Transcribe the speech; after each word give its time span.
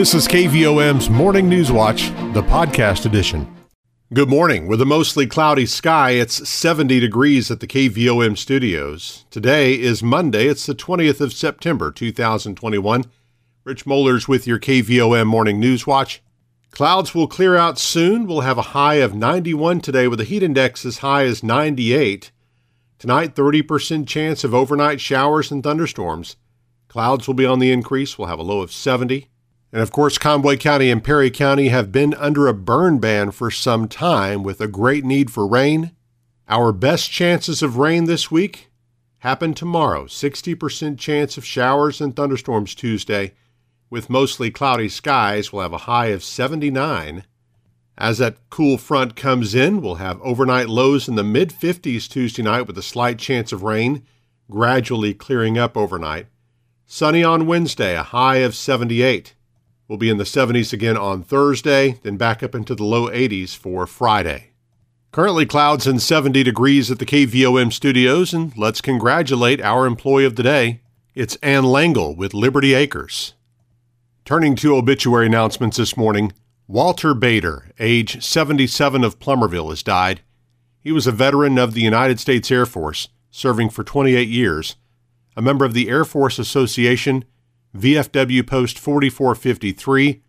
This 0.00 0.14
is 0.14 0.26
KVOM's 0.28 1.10
Morning 1.10 1.46
News 1.46 1.70
Watch, 1.70 2.08
the 2.32 2.42
podcast 2.42 3.04
edition. 3.04 3.54
Good 4.14 4.30
morning. 4.30 4.66
With 4.66 4.80
a 4.80 4.86
mostly 4.86 5.26
cloudy 5.26 5.66
sky, 5.66 6.12
it's 6.12 6.48
70 6.48 7.00
degrees 7.00 7.50
at 7.50 7.60
the 7.60 7.66
KVOM 7.66 8.38
studios. 8.38 9.26
Today 9.30 9.78
is 9.78 10.02
Monday. 10.02 10.46
It's 10.46 10.64
the 10.64 10.74
20th 10.74 11.20
of 11.20 11.34
September, 11.34 11.92
2021. 11.92 13.04
Rich 13.64 13.84
Mollers 13.84 14.26
with 14.26 14.46
your 14.46 14.58
KVOM 14.58 15.26
Morning 15.26 15.60
News 15.60 15.86
Watch. 15.86 16.22
Clouds 16.70 17.14
will 17.14 17.28
clear 17.28 17.56
out 17.56 17.78
soon. 17.78 18.26
We'll 18.26 18.40
have 18.40 18.56
a 18.56 18.72
high 18.72 18.94
of 18.94 19.14
91 19.14 19.82
today 19.82 20.08
with 20.08 20.22
a 20.22 20.24
heat 20.24 20.42
index 20.42 20.86
as 20.86 20.98
high 21.00 21.24
as 21.24 21.42
98. 21.42 22.32
Tonight, 22.98 23.34
30% 23.34 24.08
chance 24.08 24.44
of 24.44 24.54
overnight 24.54 24.98
showers 24.98 25.50
and 25.50 25.62
thunderstorms. 25.62 26.36
Clouds 26.88 27.26
will 27.26 27.34
be 27.34 27.44
on 27.44 27.58
the 27.58 27.70
increase. 27.70 28.16
We'll 28.16 28.28
have 28.28 28.38
a 28.38 28.42
low 28.42 28.62
of 28.62 28.72
70. 28.72 29.28
And 29.72 29.82
of 29.82 29.92
course, 29.92 30.18
Conway 30.18 30.56
County 30.56 30.90
and 30.90 31.02
Perry 31.02 31.30
County 31.30 31.68
have 31.68 31.92
been 31.92 32.14
under 32.14 32.48
a 32.48 32.54
burn 32.54 32.98
ban 32.98 33.30
for 33.30 33.50
some 33.50 33.86
time 33.86 34.42
with 34.42 34.60
a 34.60 34.66
great 34.66 35.04
need 35.04 35.30
for 35.30 35.46
rain. 35.46 35.92
Our 36.48 36.72
best 36.72 37.10
chances 37.10 37.62
of 37.62 37.76
rain 37.76 38.06
this 38.06 38.30
week 38.30 38.70
happen 39.18 39.54
tomorrow 39.54 40.06
60% 40.06 40.98
chance 40.98 41.36
of 41.38 41.44
showers 41.44 42.00
and 42.00 42.16
thunderstorms 42.16 42.74
Tuesday. 42.74 43.34
With 43.88 44.10
mostly 44.10 44.50
cloudy 44.50 44.88
skies, 44.88 45.52
we'll 45.52 45.62
have 45.62 45.72
a 45.72 45.78
high 45.78 46.06
of 46.06 46.24
79. 46.24 47.24
As 47.96 48.18
that 48.18 48.38
cool 48.48 48.78
front 48.78 49.14
comes 49.14 49.54
in, 49.54 49.82
we'll 49.82 49.96
have 49.96 50.22
overnight 50.22 50.68
lows 50.68 51.06
in 51.06 51.16
the 51.16 51.22
mid 51.22 51.50
50s 51.50 52.08
Tuesday 52.08 52.42
night 52.42 52.66
with 52.66 52.78
a 52.78 52.82
slight 52.82 53.18
chance 53.18 53.52
of 53.52 53.62
rain, 53.62 54.02
gradually 54.50 55.12
clearing 55.12 55.58
up 55.58 55.76
overnight. 55.76 56.26
Sunny 56.86 57.22
on 57.22 57.46
Wednesday, 57.46 57.94
a 57.94 58.02
high 58.02 58.38
of 58.38 58.54
78. 58.54 59.34
We'll 59.90 59.98
be 59.98 60.08
in 60.08 60.18
the 60.18 60.24
70s 60.24 60.72
again 60.72 60.96
on 60.96 61.24
Thursday, 61.24 61.98
then 62.04 62.16
back 62.16 62.44
up 62.44 62.54
into 62.54 62.76
the 62.76 62.84
low 62.84 63.08
80s 63.08 63.56
for 63.56 63.88
Friday. 63.88 64.50
Currently 65.10 65.46
clouds 65.46 65.84
and 65.84 66.00
70 66.00 66.44
degrees 66.44 66.92
at 66.92 67.00
the 67.00 67.04
KVOM 67.04 67.72
studios, 67.72 68.32
and 68.32 68.56
let's 68.56 68.80
congratulate 68.80 69.60
our 69.60 69.86
employee 69.86 70.26
of 70.26 70.36
the 70.36 70.44
day. 70.44 70.80
It's 71.16 71.34
Ann 71.42 71.64
Langle 71.64 72.14
with 72.14 72.34
Liberty 72.34 72.72
Acres. 72.72 73.34
Turning 74.24 74.54
to 74.54 74.76
obituary 74.76 75.26
announcements 75.26 75.78
this 75.78 75.96
morning, 75.96 76.34
Walter 76.68 77.12
Bader, 77.12 77.72
age 77.80 78.24
77 78.24 79.02
of 79.02 79.18
Plumerville, 79.18 79.70
has 79.70 79.82
died. 79.82 80.20
He 80.78 80.92
was 80.92 81.08
a 81.08 81.10
veteran 81.10 81.58
of 81.58 81.74
the 81.74 81.82
United 81.82 82.20
States 82.20 82.48
Air 82.52 82.64
Force, 82.64 83.08
serving 83.32 83.70
for 83.70 83.82
28 83.82 84.28
years, 84.28 84.76
a 85.36 85.42
member 85.42 85.64
of 85.64 85.74
the 85.74 85.88
Air 85.88 86.04
Force 86.04 86.38
Association 86.38 87.24
VFW 87.76 88.46
Post 88.46 88.78
4453, 88.78 90.22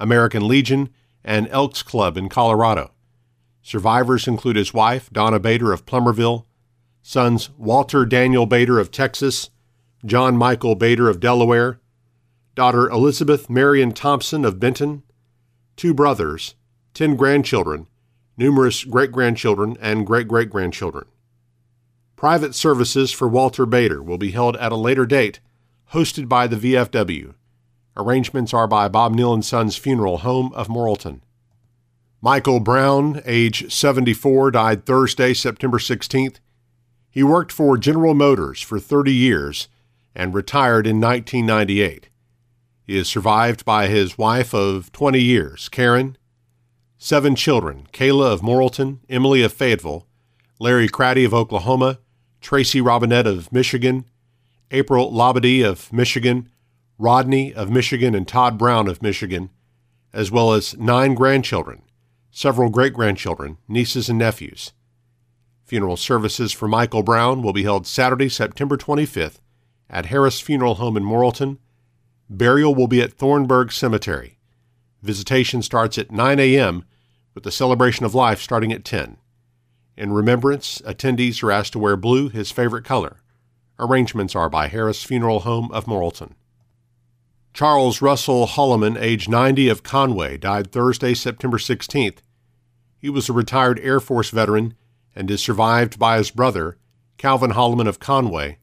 American 0.00 0.48
Legion, 0.48 0.90
and 1.24 1.48
Elks 1.48 1.82
Club 1.82 2.16
in 2.16 2.28
Colorado. 2.28 2.92
Survivors 3.62 4.26
include 4.26 4.56
his 4.56 4.74
wife, 4.74 5.10
Donna 5.12 5.38
Bader 5.38 5.72
of 5.72 5.86
Plumerville, 5.86 6.46
sons 7.02 7.50
Walter 7.56 8.04
Daniel 8.04 8.46
Bader 8.46 8.78
of 8.78 8.90
Texas, 8.90 9.50
John 10.04 10.36
Michael 10.36 10.74
Bader 10.74 11.08
of 11.08 11.20
Delaware, 11.20 11.80
daughter 12.54 12.88
Elizabeth 12.88 13.48
Marion 13.48 13.92
Thompson 13.92 14.44
of 14.44 14.58
Benton, 14.58 15.02
two 15.76 15.94
brothers, 15.94 16.54
ten 16.94 17.14
grandchildren, 17.14 17.86
numerous 18.36 18.84
great 18.84 19.12
grandchildren, 19.12 19.76
and 19.80 20.06
great 20.06 20.26
great 20.26 20.50
grandchildren. 20.50 21.04
Private 22.16 22.54
services 22.54 23.12
for 23.12 23.28
Walter 23.28 23.66
Bader 23.66 24.02
will 24.02 24.18
be 24.18 24.32
held 24.32 24.56
at 24.56 24.72
a 24.72 24.76
later 24.76 25.06
date 25.06 25.38
hosted 25.92 26.28
by 26.28 26.46
the 26.46 26.56
VFW. 26.56 27.34
Arrangements 27.96 28.52
are 28.52 28.68
by 28.68 28.88
Bob 28.88 29.14
Neal 29.14 29.34
and 29.34 29.44
Sons 29.44 29.76
Funeral 29.76 30.18
Home 30.18 30.52
of 30.54 30.68
Morrilton. 30.68 31.20
Michael 32.20 32.60
Brown, 32.60 33.22
age 33.24 33.72
74, 33.72 34.50
died 34.50 34.84
Thursday, 34.84 35.32
September 35.32 35.78
16th. 35.78 36.36
He 37.10 37.22
worked 37.22 37.52
for 37.52 37.78
General 37.78 38.14
Motors 38.14 38.60
for 38.60 38.78
30 38.78 39.12
years 39.12 39.68
and 40.14 40.34
retired 40.34 40.86
in 40.86 41.00
1998. 41.00 42.08
He 42.84 42.96
is 42.96 43.08
survived 43.08 43.64
by 43.64 43.86
his 43.86 44.18
wife 44.18 44.54
of 44.54 44.90
20 44.92 45.20
years, 45.20 45.68
Karen, 45.68 46.16
seven 46.98 47.36
children 47.36 47.86
Kayla 47.92 48.32
of 48.32 48.40
Morrilton, 48.40 48.98
Emily 49.08 49.42
of 49.42 49.52
Fayetteville, 49.52 50.06
Larry 50.58 50.88
Craddy 50.88 51.24
of 51.24 51.32
Oklahoma, 51.32 51.98
Tracy 52.40 52.80
Robinette 52.80 53.26
of 53.26 53.52
Michigan, 53.52 54.04
April 54.70 55.10
Labadie 55.10 55.64
of 55.64 55.92
Michigan, 55.92 56.50
Rodney 56.98 57.54
of 57.54 57.70
Michigan, 57.70 58.14
and 58.14 58.26
Todd 58.26 58.58
Brown 58.58 58.88
of 58.88 59.02
Michigan, 59.02 59.50
as 60.12 60.30
well 60.30 60.52
as 60.52 60.76
nine 60.76 61.14
grandchildren, 61.14 61.82
several 62.30 62.70
great 62.70 62.92
grandchildren, 62.92 63.58
nieces, 63.66 64.08
and 64.08 64.18
nephews. 64.18 64.72
Funeral 65.64 65.96
services 65.96 66.52
for 66.52 66.68
Michael 66.68 67.02
Brown 67.02 67.42
will 67.42 67.52
be 67.52 67.62
held 67.62 67.86
Saturday, 67.86 68.28
September 68.28 68.76
25th 68.76 69.40
at 69.90 70.06
Harris 70.06 70.40
Funeral 70.40 70.76
Home 70.76 70.96
in 70.96 71.02
Morrilton. 71.02 71.58
Burial 72.28 72.74
will 72.74 72.88
be 72.88 73.00
at 73.00 73.14
Thornburg 73.14 73.72
Cemetery. 73.72 74.38
Visitation 75.02 75.62
starts 75.62 75.96
at 75.96 76.10
9 76.10 76.38
a.m., 76.38 76.84
with 77.34 77.44
the 77.44 77.52
celebration 77.52 78.04
of 78.04 78.14
life 78.14 78.40
starting 78.40 78.72
at 78.72 78.84
10. 78.84 79.16
In 79.96 80.12
remembrance, 80.12 80.82
attendees 80.84 81.42
are 81.42 81.52
asked 81.52 81.72
to 81.72 81.78
wear 81.78 81.96
blue, 81.96 82.28
his 82.28 82.50
favorite 82.50 82.84
color. 82.84 83.18
Arrangements 83.80 84.34
are 84.34 84.48
by 84.48 84.68
Harris 84.68 85.04
Funeral 85.04 85.40
Home 85.40 85.70
of 85.72 85.84
Morrilton. 85.86 86.32
Charles 87.54 88.02
Russell 88.02 88.46
Holloman, 88.46 89.00
age 89.00 89.28
90 89.28 89.68
of 89.68 89.82
Conway, 89.82 90.36
died 90.36 90.72
Thursday, 90.72 91.14
September 91.14 91.58
16th. 91.58 92.18
He 92.98 93.08
was 93.08 93.28
a 93.28 93.32
retired 93.32 93.78
Air 93.80 94.00
Force 94.00 94.30
veteran 94.30 94.74
and 95.14 95.30
is 95.30 95.42
survived 95.42 95.98
by 95.98 96.18
his 96.18 96.30
brother, 96.30 96.76
Calvin 97.16 97.52
Holloman 97.52 97.88
of 97.88 98.00
Conway, 98.00 98.58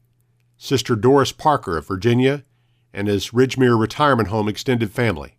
sister 0.56 0.96
Doris 0.96 1.32
Parker 1.32 1.76
of 1.76 1.86
Virginia, 1.86 2.44
and 2.92 3.08
his 3.08 3.30
Ridgemere 3.30 3.78
Retirement 3.78 4.28
Home 4.28 4.48
extended 4.48 4.90
family. 4.90 5.36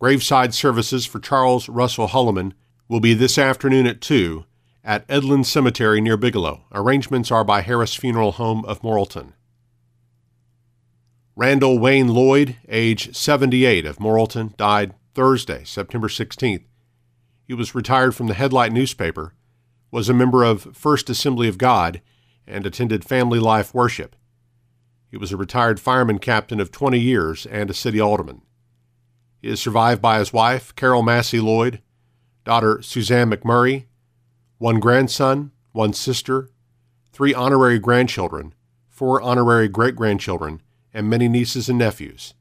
Graveside 0.00 0.52
services 0.52 1.06
for 1.06 1.18
Charles 1.18 1.68
Russell 1.68 2.08
Holloman 2.08 2.52
will 2.88 3.00
be 3.00 3.14
this 3.14 3.38
afternoon 3.38 3.86
at 3.86 4.00
2 4.00 4.44
at 4.84 5.08
Edland 5.08 5.46
Cemetery 5.46 6.00
near 6.00 6.18
Bigelow. 6.18 6.64
Arrangements 6.70 7.30
are 7.30 7.42
by 7.42 7.62
Harris 7.62 7.94
Funeral 7.94 8.32
Home 8.32 8.64
of 8.66 8.82
Morrilton. 8.82 9.32
Randall 11.34 11.78
Wayne 11.78 12.08
Lloyd, 12.08 12.56
age 12.68 13.16
78 13.16 13.86
of 13.86 13.98
Morrilton, 13.98 14.56
died 14.56 14.94
Thursday, 15.14 15.64
September 15.64 16.08
16th. 16.08 16.64
He 17.46 17.54
was 17.54 17.74
retired 17.74 18.14
from 18.14 18.26
the 18.26 18.34
Headlight 18.34 18.72
newspaper, 18.72 19.34
was 19.90 20.08
a 20.08 20.14
member 20.14 20.44
of 20.44 20.76
First 20.76 21.08
Assembly 21.08 21.48
of 21.48 21.58
God, 21.58 22.00
and 22.46 22.66
attended 22.66 23.04
Family 23.04 23.38
Life 23.38 23.74
Worship. 23.74 24.14
He 25.10 25.16
was 25.16 25.32
a 25.32 25.36
retired 25.36 25.80
fireman 25.80 26.18
captain 26.18 26.60
of 26.60 26.70
20 26.70 26.98
years 26.98 27.46
and 27.46 27.70
a 27.70 27.74
city 27.74 28.00
alderman. 28.00 28.42
He 29.40 29.48
is 29.48 29.60
survived 29.60 30.02
by 30.02 30.18
his 30.18 30.32
wife, 30.32 30.74
Carol 30.74 31.02
Massey 31.02 31.40
Lloyd, 31.40 31.80
daughter 32.44 32.82
Suzanne 32.82 33.30
McMurray, 33.30 33.86
one 34.58 34.80
grandson, 34.80 35.50
one 35.72 35.92
sister, 35.92 36.48
three 37.12 37.34
honorary 37.34 37.78
grandchildren, 37.78 38.54
four 38.88 39.20
honorary 39.20 39.68
great 39.68 39.96
grandchildren, 39.96 40.62
and 40.92 41.10
many 41.10 41.28
nieces 41.28 41.68
and 41.68 41.78
nephews. 41.78 42.34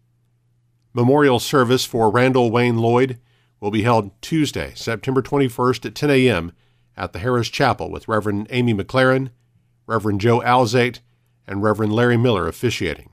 Memorial 0.94 1.40
service 1.40 1.86
for 1.86 2.12
Randall 2.12 2.52
Wayne 2.52 2.78
Lloyd 2.78 3.20
will 3.60 3.72
be 3.72 3.82
held 3.82 4.12
Tuesday, 4.22 4.74
September 4.76 5.22
21st 5.22 5.88
at 5.88 5.96
10 5.96 6.10
a.m. 6.12 6.52
at 6.96 7.14
the 7.14 7.20
Harris 7.20 7.50
Chapel 7.50 7.90
with 7.90 8.08
Reverend 8.08 8.46
Amy 8.52 8.74
McLaren, 8.74 9.32
Reverend 9.88 10.22
Joe 10.22 10.40
Alzate, 10.42 11.00
and 11.48 11.64
Reverend 11.64 11.94
Larry 11.94 12.18
Miller 12.18 12.48
officiating. 12.48 13.10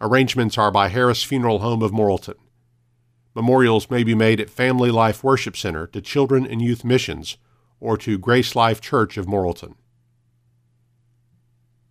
Arrangements 0.00 0.58
are 0.58 0.70
by 0.70 0.88
Harris 0.88 1.22
Funeral 1.22 1.60
Home 1.60 1.82
of 1.82 1.90
Morrilton. 1.90 2.36
Memorials 3.34 3.90
may 3.90 4.04
be 4.04 4.14
made 4.14 4.40
at 4.40 4.50
Family 4.50 4.90
Life 4.90 5.24
Worship 5.24 5.56
Center 5.56 5.86
to 5.86 6.00
Children 6.00 6.46
and 6.46 6.60
Youth 6.60 6.84
Missions 6.84 7.38
or 7.80 7.96
to 7.96 8.18
Grace 8.18 8.54
Life 8.54 8.80
Church 8.80 9.16
of 9.16 9.26
Morrilton. 9.26 9.74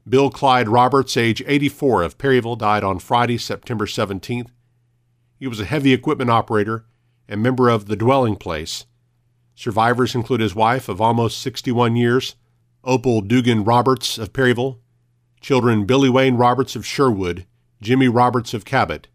Bill 0.08 0.30
Clyde 0.30 0.70
Roberts, 0.70 1.18
age 1.18 1.44
84 1.46 2.04
of 2.04 2.18
Perryville, 2.18 2.56
died 2.56 2.84
on 2.84 3.00
Friday, 3.00 3.38
September 3.38 3.86
17th. 3.86 4.50
He 5.38 5.48
was 5.48 5.60
a 5.60 5.66
heavy 5.66 5.94
equipment 5.94 6.30
operator 6.30 6.86
and 7.28 7.44
member 7.44 7.70
of 7.70 7.86
the 7.86 7.96
dwelling 7.96 8.36
place. 8.36 8.86
Survivors 9.56 10.16
include 10.16 10.40
his 10.42 10.56
wife 10.56 10.90
of 10.90 11.02
almost 11.02 11.40
61 11.42 11.96
years, 11.96 12.36
Opal 12.84 13.22
Dugan 13.22 13.64
Roberts 13.64 14.18
of 14.18 14.34
Perryville, 14.34 14.80
children 15.42 15.86
Billy 15.86 16.10
Wayne 16.10 16.36
Roberts 16.36 16.76
of 16.76 16.86
Sherwood, 16.86 17.46
Jimmy 17.82 18.08
Roberts 18.08 18.54
of 18.54 18.66
Cabot, 18.66 19.10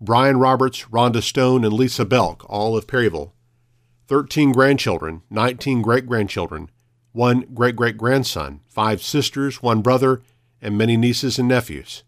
Brian 0.00 0.38
Roberts, 0.38 0.84
Rhonda 0.84 1.22
Stone, 1.22 1.64
and 1.64 1.72
Lisa 1.72 2.04
Belk, 2.04 2.44
all 2.48 2.76
of 2.76 2.86
Perryville, 2.86 3.34
13 4.08 4.52
grandchildren, 4.52 5.20
19 5.28 5.82
great 5.82 6.06
grandchildren, 6.06 6.70
one 7.12 7.42
great 7.52 7.76
great 7.76 7.98
grandson, 7.98 8.60
five 8.66 9.02
sisters, 9.02 9.62
one 9.62 9.82
brother, 9.82 10.22
and 10.62 10.78
many 10.78 10.96
nieces 10.96 11.38
and 11.38 11.46
nephews. 11.46 12.04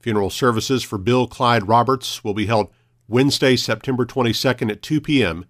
Funeral 0.00 0.28
services 0.28 0.82
for 0.82 0.98
Bill 0.98 1.28
Clyde 1.28 1.68
Roberts 1.68 2.24
will 2.24 2.34
be 2.34 2.46
held 2.46 2.68
Wednesday, 3.06 3.54
September 3.54 4.04
22nd 4.04 4.72
at 4.72 4.82
2 4.82 5.00
p.m. 5.00 5.44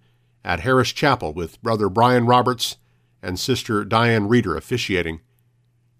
at 0.45 0.59
Harris 0.59 0.91
Chapel 0.91 1.33
with 1.33 1.59
Brother 1.63 1.89
Brian 1.89 2.27
Roberts 2.27 2.77
and 3.23 3.39
Sister 3.39 3.83
Diane 3.83 4.27
Reeder 4.27 4.55
officiating. 4.55 5.21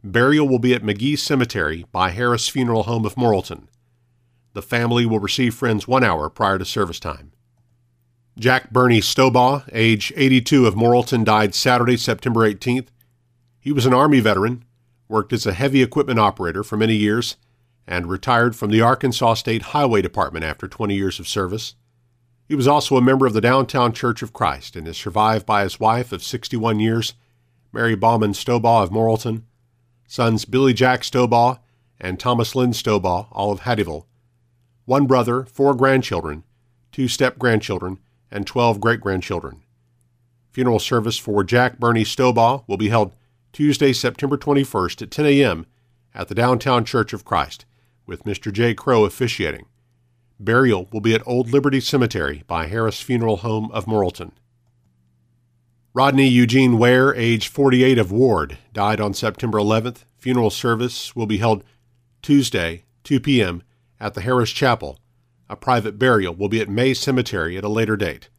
Burial 0.03 0.47
will 0.47 0.59
be 0.59 0.75
at 0.75 0.83
McGee 0.83 1.17
Cemetery 1.17 1.85
by 1.91 2.11
Harris 2.11 2.47
Funeral 2.47 2.83
Home 2.83 3.05
of 3.05 3.15
Morrilton. 3.15 3.67
The 4.53 4.61
family 4.61 5.07
will 5.07 5.19
receive 5.19 5.55
friends 5.55 5.87
one 5.87 6.03
hour 6.03 6.29
prior 6.29 6.59
to 6.59 6.65
service 6.65 6.99
time. 6.99 7.31
Jack 8.39 8.69
Bernie 8.69 9.01
Stobaugh, 9.01 9.67
age 9.73 10.13
82 10.15 10.67
of 10.67 10.75
Morrilton, 10.75 11.25
died 11.25 11.55
Saturday, 11.55 11.97
September 11.97 12.41
18th. 12.41 12.89
He 13.59 13.71
was 13.71 13.87
an 13.87 13.95
Army 13.95 14.19
veteran, 14.19 14.63
worked 15.07 15.33
as 15.33 15.47
a 15.47 15.53
heavy 15.53 15.81
equipment 15.81 16.19
operator 16.19 16.63
for 16.63 16.77
many 16.77 16.93
years, 16.93 17.37
and 17.87 18.07
retired 18.07 18.55
from 18.55 18.69
the 18.69 18.79
Arkansas 18.79 19.35
State 19.35 19.63
Highway 19.63 20.03
Department 20.03 20.45
after 20.45 20.67
20 20.67 20.93
years 20.93 21.19
of 21.19 21.27
service. 21.27 21.73
He 22.47 22.53
was 22.53 22.67
also 22.67 22.95
a 22.95 23.01
member 23.01 23.25
of 23.25 23.33
the 23.33 23.41
Downtown 23.41 23.91
Church 23.91 24.21
of 24.21 24.33
Christ 24.33 24.75
and 24.75 24.87
is 24.87 24.97
survived 24.97 25.47
by 25.47 25.63
his 25.63 25.79
wife 25.79 26.11
of 26.11 26.21
61 26.21 26.79
years, 26.79 27.15
Mary 27.73 27.95
Bauman 27.95 28.33
Stobaugh 28.33 28.83
of 28.83 28.91
Morrilton, 28.91 29.45
sons 30.05 30.45
Billy 30.45 30.75
Jack 30.75 31.01
Stobaugh 31.01 31.57
and 31.99 32.19
Thomas 32.19 32.53
Lynn 32.53 32.71
Stobaugh, 32.71 33.29
all 33.31 33.51
of 33.51 33.61
Hattieville, 33.61 34.05
one 34.85 35.07
brother, 35.07 35.43
four 35.45 35.73
grandchildren, 35.73 36.43
two 36.91 37.07
step 37.07 37.39
grandchildren, 37.39 37.97
and 38.31 38.45
12 38.45 38.79
great 38.79 39.01
grandchildren. 39.01 39.63
Funeral 40.51 40.79
service 40.79 41.17
for 41.17 41.43
Jack 41.43 41.79
Bernie 41.79 42.03
Stobaugh 42.03 42.63
will 42.67 42.77
be 42.77 42.89
held 42.89 43.13
Tuesday, 43.53 43.93
September 43.93 44.37
21st 44.37 45.01
at 45.03 45.11
10 45.11 45.25
a.m. 45.25 45.65
at 46.13 46.27
the 46.27 46.35
Downtown 46.35 46.85
Church 46.85 47.13
of 47.13 47.25
Christ, 47.25 47.65
with 48.05 48.23
Mr. 48.23 48.51
J. 48.51 48.73
Crow 48.73 49.05
officiating. 49.05 49.65
Burial 50.39 50.87
will 50.91 51.01
be 51.01 51.15
at 51.15 51.25
Old 51.25 51.51
Liberty 51.51 51.79
Cemetery 51.79 52.43
by 52.47 52.67
Harris 52.67 53.01
Funeral 53.01 53.37
Home 53.37 53.71
of 53.71 53.85
Morrilton. 53.85 54.31
Rodney 55.93 56.27
Eugene 56.27 56.77
Ware, 56.77 57.15
age 57.15 57.47
48 57.47 57.97
of 57.97 58.11
Ward, 58.11 58.59
died 58.71 59.01
on 59.01 59.15
September 59.15 59.57
11th. 59.57 60.03
Funeral 60.17 60.51
service 60.51 61.15
will 61.15 61.25
be 61.25 61.39
held 61.39 61.63
Tuesday, 62.21 62.83
2 63.03 63.19
p.m. 63.19 63.63
at 63.99 64.13
the 64.13 64.21
Harris 64.21 64.51
Chapel. 64.51 64.99
A 65.49 65.55
private 65.55 65.97
burial 65.97 66.35
will 66.35 66.49
be 66.49 66.59
at 66.59 66.69
May 66.69 66.93
Cemetery 66.93 67.57
at 67.57 67.63
a 67.63 67.69
later 67.69 67.95
date. 67.95 68.29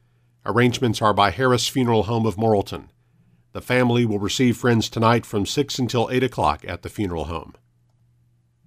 Arrangements 0.45 1.01
are 1.01 1.15
by 1.15 1.31
Harris 1.31 1.67
Funeral 1.67 2.05
Home 2.05 2.27
of 2.27 2.37
Morrilton. 2.37 2.89
The 3.53 3.63
family 3.63 4.05
will 4.05 4.19
receive 4.19 4.57
friends 4.57 4.91
tonight 4.91 5.25
from 5.25 5.47
6 5.47 5.79
until 5.79 6.11
8 6.11 6.23
o'clock 6.23 6.65
at 6.69 6.83
the 6.83 6.91
funeral 6.91 7.25
home. 7.25 7.55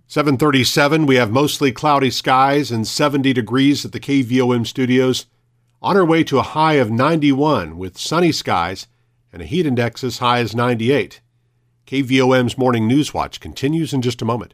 737, 0.08 1.06
we 1.06 1.16
have 1.16 1.32
mostly 1.32 1.72
cloudy 1.72 2.10
skies 2.10 2.72
and 2.72 2.86
70 2.86 3.32
degrees 3.32 3.86
at 3.86 3.92
the 3.92 4.00
KVOM 4.00 4.68
studios. 4.68 5.28
On 5.82 5.96
our 5.96 6.06
way 6.06 6.24
to 6.26 6.38
a 6.38 6.44
high 6.44 6.74
of 6.74 6.92
91 6.92 7.78
with 7.78 7.98
sunny 7.98 8.32
skies 8.32 8.88
and 9.32 9.42
a 9.42 9.46
heat 9.46 9.66
index 9.66 10.04
as 10.04 10.18
high 10.18 10.40
as 10.40 10.56
98. 10.56 11.22
KVOM's 11.88 12.58
Morning 12.58 12.88
News 12.88 13.14
Watch 13.14 13.40
continues 13.40 13.94
in 13.94 14.02
just 14.02 14.22
a 14.22 14.26
moment. 14.26 14.54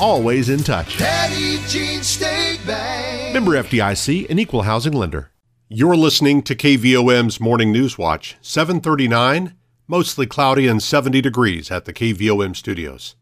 always 0.00 0.48
in 0.48 0.60
touch. 0.60 0.98
Petit 0.98 1.58
Jean 1.68 2.02
State 2.02 2.60
Bank. 2.66 3.34
Member 3.34 3.52
FDIC, 3.52 4.28
an 4.30 4.38
equal 4.38 4.62
housing 4.62 4.92
lender. 4.92 5.30
You're 5.68 5.96
listening 5.96 6.42
to 6.42 6.54
KVOM's 6.54 7.40
Morning 7.40 7.72
News 7.72 7.98
Watch, 7.98 8.36
739, 8.40 9.54
mostly 9.88 10.26
cloudy 10.26 10.68
and 10.68 10.82
70 10.82 11.20
degrees 11.20 11.70
at 11.70 11.84
the 11.84 11.92
KVOM 11.92 12.54
studios. 12.54 13.16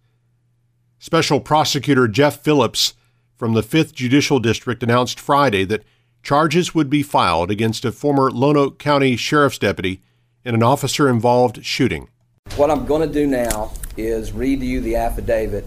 Special 0.99 1.41
Prosecutor 1.41 2.07
Jeff 2.09 2.41
Phillips 2.43 2.95
from 3.37 3.55
the 3.55 3.63
5th 3.63 3.93
Judicial 3.93 4.39
District 4.39 4.83
announced 4.83 5.19
Friday 5.19 5.65
that 5.65 5.85
charges 6.23 6.75
would 6.75 6.89
be 6.89 7.03
filed 7.03 7.51
against 7.51 7.85
a 7.85 7.93
former 7.93 8.31
Lonoke 8.31 8.79
County 8.79 9.17
Sheriff's 9.17 9.59
deputy 9.59 10.01
in 10.45 10.55
an 10.55 10.63
officer 10.63 11.09
involved 11.09 11.65
shooting. 11.65 12.09
What 12.57 12.71
I'm 12.71 12.87
going 12.87 13.07
to 13.07 13.13
do 13.13 13.27
now 13.27 13.73
is 13.97 14.33
read 14.33 14.61
to 14.61 14.67
you 14.67 14.81
the 14.81 14.97
affidavit 14.97 15.65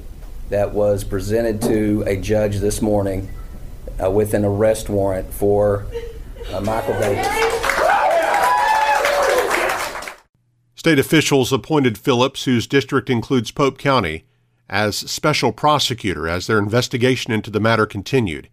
that 0.49 0.73
was 0.73 1.03
presented 1.03 1.61
to 1.61 2.03
a 2.07 2.17
judge 2.17 2.57
this 2.57 2.81
morning 2.81 3.29
uh, 4.01 4.09
with 4.09 4.33
an 4.33 4.45
arrest 4.45 4.89
warrant 4.89 5.31
for 5.33 5.85
uh, 6.51 6.61
Michael 6.61 6.93
Davis. 6.99 7.27
State 10.75 10.99
officials 10.99 11.51
appointed 11.51 11.97
Phillips, 11.97 12.45
whose 12.45 12.67
district 12.67 13.09
includes 13.09 13.51
Pope 13.51 13.77
County, 13.77 14.25
as 14.69 14.95
special 14.95 15.51
prosecutor 15.51 16.27
as 16.27 16.47
their 16.47 16.59
investigation 16.59 17.33
into 17.33 17.49
the 17.49 17.59
matter 17.59 17.85
continued, 17.85 18.49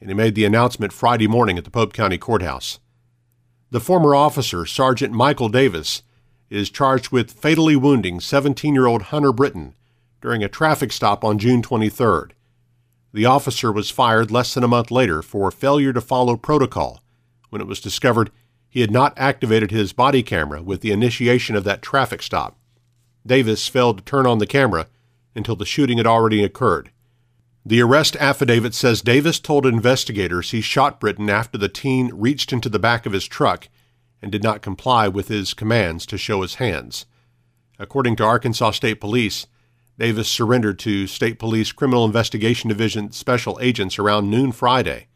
and 0.00 0.08
he 0.08 0.14
made 0.14 0.34
the 0.34 0.44
announcement 0.44 0.92
Friday 0.92 1.26
morning 1.26 1.58
at 1.58 1.64
the 1.64 1.70
Pope 1.70 1.92
County 1.92 2.16
Courthouse. 2.16 2.78
The 3.70 3.80
former 3.80 4.14
officer, 4.14 4.64
Sergeant 4.64 5.12
Michael 5.12 5.48
Davis, 5.48 6.02
is 6.48 6.70
charged 6.70 7.10
with 7.10 7.32
fatally 7.32 7.76
wounding 7.76 8.20
17 8.20 8.74
year 8.74 8.86
old 8.86 9.02
Hunter 9.02 9.32
Brittain 9.32 9.74
during 10.24 10.42
a 10.42 10.48
traffic 10.48 10.90
stop 10.90 11.22
on 11.22 11.38
June 11.38 11.60
23rd. 11.60 12.30
The 13.12 13.26
officer 13.26 13.70
was 13.70 13.90
fired 13.90 14.30
less 14.30 14.54
than 14.54 14.64
a 14.64 14.68
month 14.68 14.90
later 14.90 15.20
for 15.20 15.50
failure 15.50 15.92
to 15.92 16.00
follow 16.00 16.38
protocol 16.38 17.02
when 17.50 17.60
it 17.60 17.66
was 17.66 17.78
discovered 17.78 18.30
he 18.66 18.80
had 18.80 18.90
not 18.90 19.12
activated 19.18 19.70
his 19.70 19.92
body 19.92 20.22
camera 20.22 20.62
with 20.62 20.80
the 20.80 20.92
initiation 20.92 21.54
of 21.54 21.64
that 21.64 21.82
traffic 21.82 22.22
stop. 22.22 22.56
Davis 23.26 23.68
failed 23.68 23.98
to 23.98 24.04
turn 24.04 24.26
on 24.26 24.38
the 24.38 24.46
camera 24.46 24.86
until 25.34 25.56
the 25.56 25.66
shooting 25.66 25.98
had 25.98 26.06
already 26.06 26.42
occurred. 26.42 26.90
The 27.66 27.82
arrest 27.82 28.16
affidavit 28.16 28.72
says 28.72 29.02
Davis 29.02 29.38
told 29.38 29.66
investigators 29.66 30.52
he 30.52 30.62
shot 30.62 31.02
Brittain 31.02 31.28
after 31.28 31.58
the 31.58 31.68
teen 31.68 32.10
reached 32.14 32.50
into 32.50 32.70
the 32.70 32.78
back 32.78 33.04
of 33.04 33.12
his 33.12 33.26
truck 33.26 33.68
and 34.22 34.32
did 34.32 34.42
not 34.42 34.62
comply 34.62 35.06
with 35.06 35.28
his 35.28 35.52
commands 35.52 36.06
to 36.06 36.16
show 36.16 36.40
his 36.40 36.54
hands. 36.54 37.04
According 37.78 38.16
to 38.16 38.24
Arkansas 38.24 38.70
State 38.70 39.02
Police, 39.02 39.46
Davis 39.98 40.28
surrendered 40.28 40.78
to 40.80 41.06
State 41.06 41.38
Police 41.38 41.70
Criminal 41.70 42.04
Investigation 42.04 42.68
Division 42.68 43.12
special 43.12 43.58
agents 43.60 43.98
around 43.98 44.28
noon 44.28 44.50
Friday. 44.50 45.06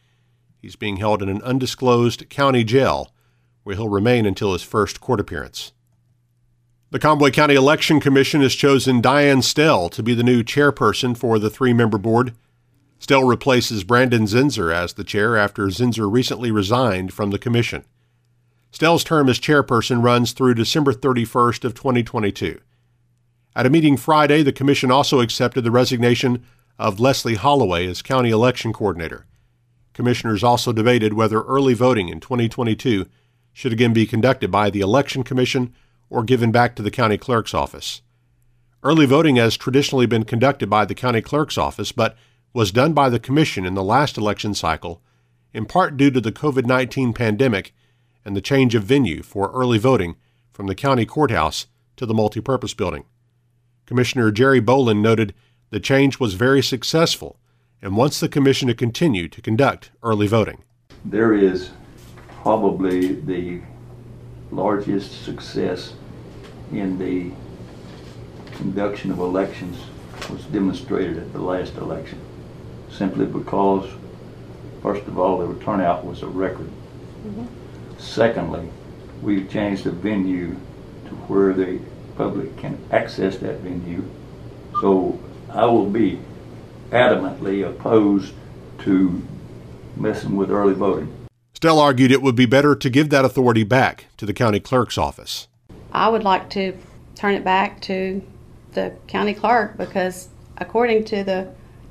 He's 0.62 0.76
being 0.76 0.98
held 0.98 1.22
in 1.22 1.28
an 1.28 1.42
undisclosed 1.42 2.28
county 2.28 2.62
jail 2.62 3.12
where 3.64 3.74
he'll 3.74 3.88
remain 3.88 4.24
until 4.24 4.52
his 4.52 4.62
first 4.62 5.00
court 5.00 5.18
appearance. 5.18 5.72
The 6.90 6.98
Conway 6.98 7.32
County 7.32 7.54
Election 7.54 8.00
Commission 8.00 8.40
has 8.40 8.54
chosen 8.54 9.00
Diane 9.00 9.42
Stell 9.42 9.88
to 9.90 10.02
be 10.02 10.14
the 10.14 10.22
new 10.22 10.42
chairperson 10.42 11.16
for 11.16 11.38
the 11.38 11.50
three 11.50 11.72
member 11.72 11.98
board. 11.98 12.34
Stell 12.98 13.24
replaces 13.24 13.84
Brandon 13.84 14.24
Zinser 14.24 14.72
as 14.72 14.94
the 14.94 15.04
chair 15.04 15.36
after 15.36 15.66
Zinser 15.66 16.10
recently 16.10 16.50
resigned 16.50 17.12
from 17.12 17.30
the 17.30 17.38
commission. 17.38 17.84
Stell's 18.70 19.04
term 19.04 19.28
as 19.28 19.38
chairperson 19.40 20.02
runs 20.02 20.32
through 20.32 20.54
December 20.54 20.92
31st 20.92 21.64
of 21.64 21.74
2022. 21.74 22.60
At 23.56 23.66
a 23.66 23.70
meeting 23.70 23.96
Friday, 23.96 24.42
the 24.42 24.52
commission 24.52 24.90
also 24.90 25.20
accepted 25.20 25.62
the 25.62 25.70
resignation 25.70 26.44
of 26.78 27.00
Leslie 27.00 27.34
Holloway 27.34 27.86
as 27.86 28.02
county 28.02 28.30
election 28.30 28.72
coordinator. 28.72 29.26
Commissioners 29.92 30.44
also 30.44 30.72
debated 30.72 31.14
whether 31.14 31.42
early 31.42 31.74
voting 31.74 32.08
in 32.08 32.20
2022 32.20 33.06
should 33.52 33.72
again 33.72 33.92
be 33.92 34.06
conducted 34.06 34.50
by 34.50 34.70
the 34.70 34.80
Election 34.80 35.24
Commission 35.24 35.74
or 36.08 36.22
given 36.22 36.52
back 36.52 36.76
to 36.76 36.82
the 36.82 36.90
county 36.92 37.18
clerk's 37.18 37.52
office. 37.52 38.02
Early 38.84 39.06
voting 39.06 39.36
has 39.36 39.56
traditionally 39.56 40.06
been 40.06 40.22
conducted 40.22 40.70
by 40.70 40.84
the 40.84 40.94
county 40.94 41.20
clerk's 41.20 41.58
office, 41.58 41.90
but 41.90 42.16
was 42.52 42.70
done 42.70 42.92
by 42.92 43.08
the 43.08 43.18
commission 43.18 43.66
in 43.66 43.74
the 43.74 43.82
last 43.82 44.16
election 44.16 44.54
cycle, 44.54 45.02
in 45.52 45.66
part 45.66 45.96
due 45.96 46.12
to 46.12 46.20
the 46.20 46.30
COVID 46.30 46.64
19 46.64 47.12
pandemic 47.12 47.74
and 48.24 48.36
the 48.36 48.40
change 48.40 48.76
of 48.76 48.84
venue 48.84 49.22
for 49.22 49.50
early 49.50 49.78
voting 49.78 50.14
from 50.52 50.68
the 50.68 50.76
county 50.76 51.04
courthouse 51.04 51.66
to 51.96 52.06
the 52.06 52.14
multipurpose 52.14 52.76
building. 52.76 53.04
Commissioner 53.88 54.30
Jerry 54.30 54.60
Bolin 54.60 55.00
noted 55.00 55.32
the 55.70 55.80
change 55.80 56.20
was 56.20 56.34
very 56.34 56.62
successful 56.62 57.38
and 57.80 57.96
wants 57.96 58.20
the 58.20 58.28
commission 58.28 58.68
to 58.68 58.74
continue 58.74 59.28
to 59.28 59.40
conduct 59.40 59.92
early 60.02 60.26
voting. 60.26 60.62
There 61.06 61.32
is 61.32 61.70
probably 62.42 63.14
the 63.14 63.62
largest 64.50 65.24
success 65.24 65.94
in 66.70 66.98
the 66.98 67.32
conduction 68.58 69.10
of 69.10 69.20
elections 69.20 69.78
was 70.28 70.44
demonstrated 70.44 71.16
at 71.16 71.32
the 71.32 71.40
last 71.40 71.74
election, 71.76 72.20
simply 72.90 73.24
because, 73.24 73.88
first 74.82 75.06
of 75.06 75.18
all, 75.18 75.38
the 75.38 75.64
turnout 75.64 76.04
was 76.04 76.22
a 76.22 76.26
record. 76.26 76.68
Mm-hmm. 77.26 77.46
Secondly, 77.96 78.68
we've 79.22 79.48
changed 79.48 79.84
the 79.84 79.92
venue 79.92 80.56
to 81.06 81.14
where 81.26 81.54
the 81.54 81.80
public 82.18 82.54
can 82.58 82.78
access 82.90 83.38
that 83.38 83.60
venue. 83.60 84.04
So 84.82 85.18
I 85.50 85.64
will 85.64 85.88
be 85.88 86.20
adamantly 86.90 87.66
opposed 87.66 88.34
to 88.80 89.22
messing 89.96 90.36
with 90.36 90.50
early 90.50 90.74
voting. 90.74 91.14
Stell 91.54 91.78
argued 91.78 92.12
it 92.12 92.22
would 92.22 92.36
be 92.36 92.46
better 92.46 92.76
to 92.76 92.90
give 92.90 93.10
that 93.10 93.24
authority 93.24 93.64
back 93.64 94.06
to 94.16 94.26
the 94.26 94.32
county 94.32 94.60
clerk's 94.60 94.98
office. 94.98 95.48
I 95.92 96.08
would 96.08 96.22
like 96.22 96.50
to 96.50 96.76
turn 97.14 97.34
it 97.34 97.44
back 97.44 97.80
to 97.82 98.22
the 98.74 98.94
county 99.06 99.34
clerk 99.34 99.76
because 99.76 100.28
according 100.58 101.04
to 101.06 101.24
the 101.24 101.48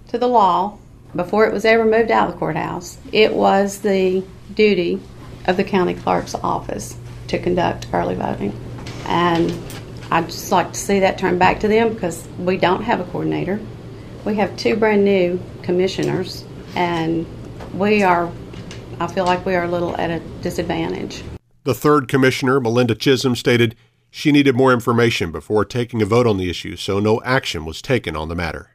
to 0.09 0.17
the 0.17 0.27
law, 0.27 0.77
before 1.15 1.45
it 1.45 1.51
was 1.51 1.65
ever 1.65 1.83
moved 1.83 2.11
out 2.11 2.27
of 2.27 2.33
the 2.33 2.39
courthouse, 2.39 2.97
it 3.11 3.33
was 3.33 3.79
the 3.81 4.23
duty 4.53 5.01
of 5.47 5.57
the 5.57 5.63
county 5.63 5.93
clerk's 5.93 6.35
office 6.35 6.95
to 7.27 7.37
conduct 7.37 7.87
early 7.91 8.15
voting. 8.15 8.57
And 9.05 9.51
I'd 10.09 10.25
just 10.25 10.51
like 10.51 10.73
to 10.73 10.79
see 10.79 10.99
that 11.01 11.17
turned 11.17 11.39
back 11.39 11.59
to 11.61 11.67
them 11.67 11.93
because 11.93 12.27
we 12.39 12.57
don't 12.57 12.83
have 12.83 12.99
a 12.99 13.03
coordinator. 13.05 13.59
We 14.25 14.35
have 14.35 14.55
two 14.57 14.75
brand 14.75 15.03
new 15.03 15.41
commissioners, 15.63 16.45
and 16.75 17.25
we 17.73 18.03
are, 18.03 18.31
I 18.99 19.07
feel 19.07 19.25
like 19.25 19.45
we 19.45 19.55
are 19.55 19.63
a 19.63 19.67
little 19.67 19.95
at 19.97 20.09
a 20.09 20.19
disadvantage. 20.41 21.23
The 21.63 21.73
third 21.73 22.07
commissioner, 22.07 22.59
Melinda 22.59 22.95
Chisholm, 22.95 23.35
stated 23.35 23.75
she 24.09 24.31
needed 24.31 24.55
more 24.55 24.71
information 24.71 25.31
before 25.31 25.65
taking 25.65 26.01
a 26.01 26.05
vote 26.05 26.25
on 26.25 26.37
the 26.37 26.49
issue, 26.49 26.75
so 26.75 26.99
no 26.99 27.21
action 27.23 27.65
was 27.65 27.81
taken 27.81 28.15
on 28.15 28.29
the 28.29 28.35
matter. 28.35 28.71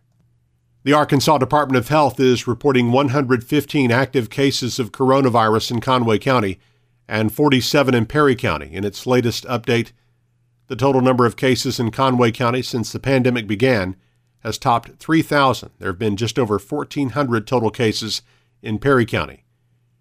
The 0.84 0.92
Arkansas 0.92 1.38
Department 1.38 1.78
of 1.78 1.88
Health 1.88 2.18
is 2.18 2.46
reporting 2.46 2.92
115 2.92 3.92
active 3.92 4.30
cases 4.30 4.78
of 4.78 4.92
coronavirus 4.92 5.70
in 5.70 5.80
Conway 5.80 6.18
County 6.18 6.58
and 7.08 7.32
47 7.32 7.94
in 7.94 8.06
Perry 8.06 8.34
County 8.34 8.74
in 8.74 8.84
its 8.84 9.06
latest 9.06 9.44
update. 9.46 9.92
The 10.72 10.76
total 10.76 11.02
number 11.02 11.26
of 11.26 11.36
cases 11.36 11.78
in 11.78 11.90
Conway 11.90 12.30
County 12.30 12.62
since 12.62 12.90
the 12.90 12.98
pandemic 12.98 13.46
began 13.46 13.94
has 14.38 14.56
topped 14.56 14.96
3,000. 14.96 15.68
There 15.78 15.90
have 15.90 15.98
been 15.98 16.16
just 16.16 16.38
over 16.38 16.58
1,400 16.58 17.46
total 17.46 17.70
cases 17.70 18.22
in 18.62 18.78
Perry 18.78 19.04
County. 19.04 19.44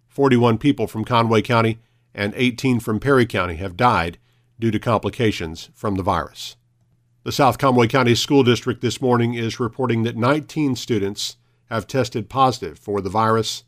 41 0.07 0.57
people 0.59 0.87
from 0.87 1.03
Conway 1.03 1.41
County 1.41 1.79
and 2.15 2.33
18 2.37 2.79
from 2.79 3.01
Perry 3.01 3.25
County 3.25 3.55
have 3.55 3.75
died 3.75 4.17
due 4.61 4.71
to 4.71 4.79
complications 4.79 5.69
from 5.73 5.95
the 5.95 6.03
virus. 6.03 6.55
The 7.23 7.33
South 7.33 7.57
Conway 7.57 7.87
County 7.87 8.15
School 8.15 8.43
District 8.43 8.79
this 8.79 9.01
morning 9.01 9.33
is 9.33 9.59
reporting 9.59 10.03
that 10.03 10.15
19 10.15 10.77
students 10.77 11.35
have 11.65 11.85
tested 11.85 12.29
positive 12.29 12.79
for 12.79 13.01
the 13.01 13.09
virus. 13.09 13.65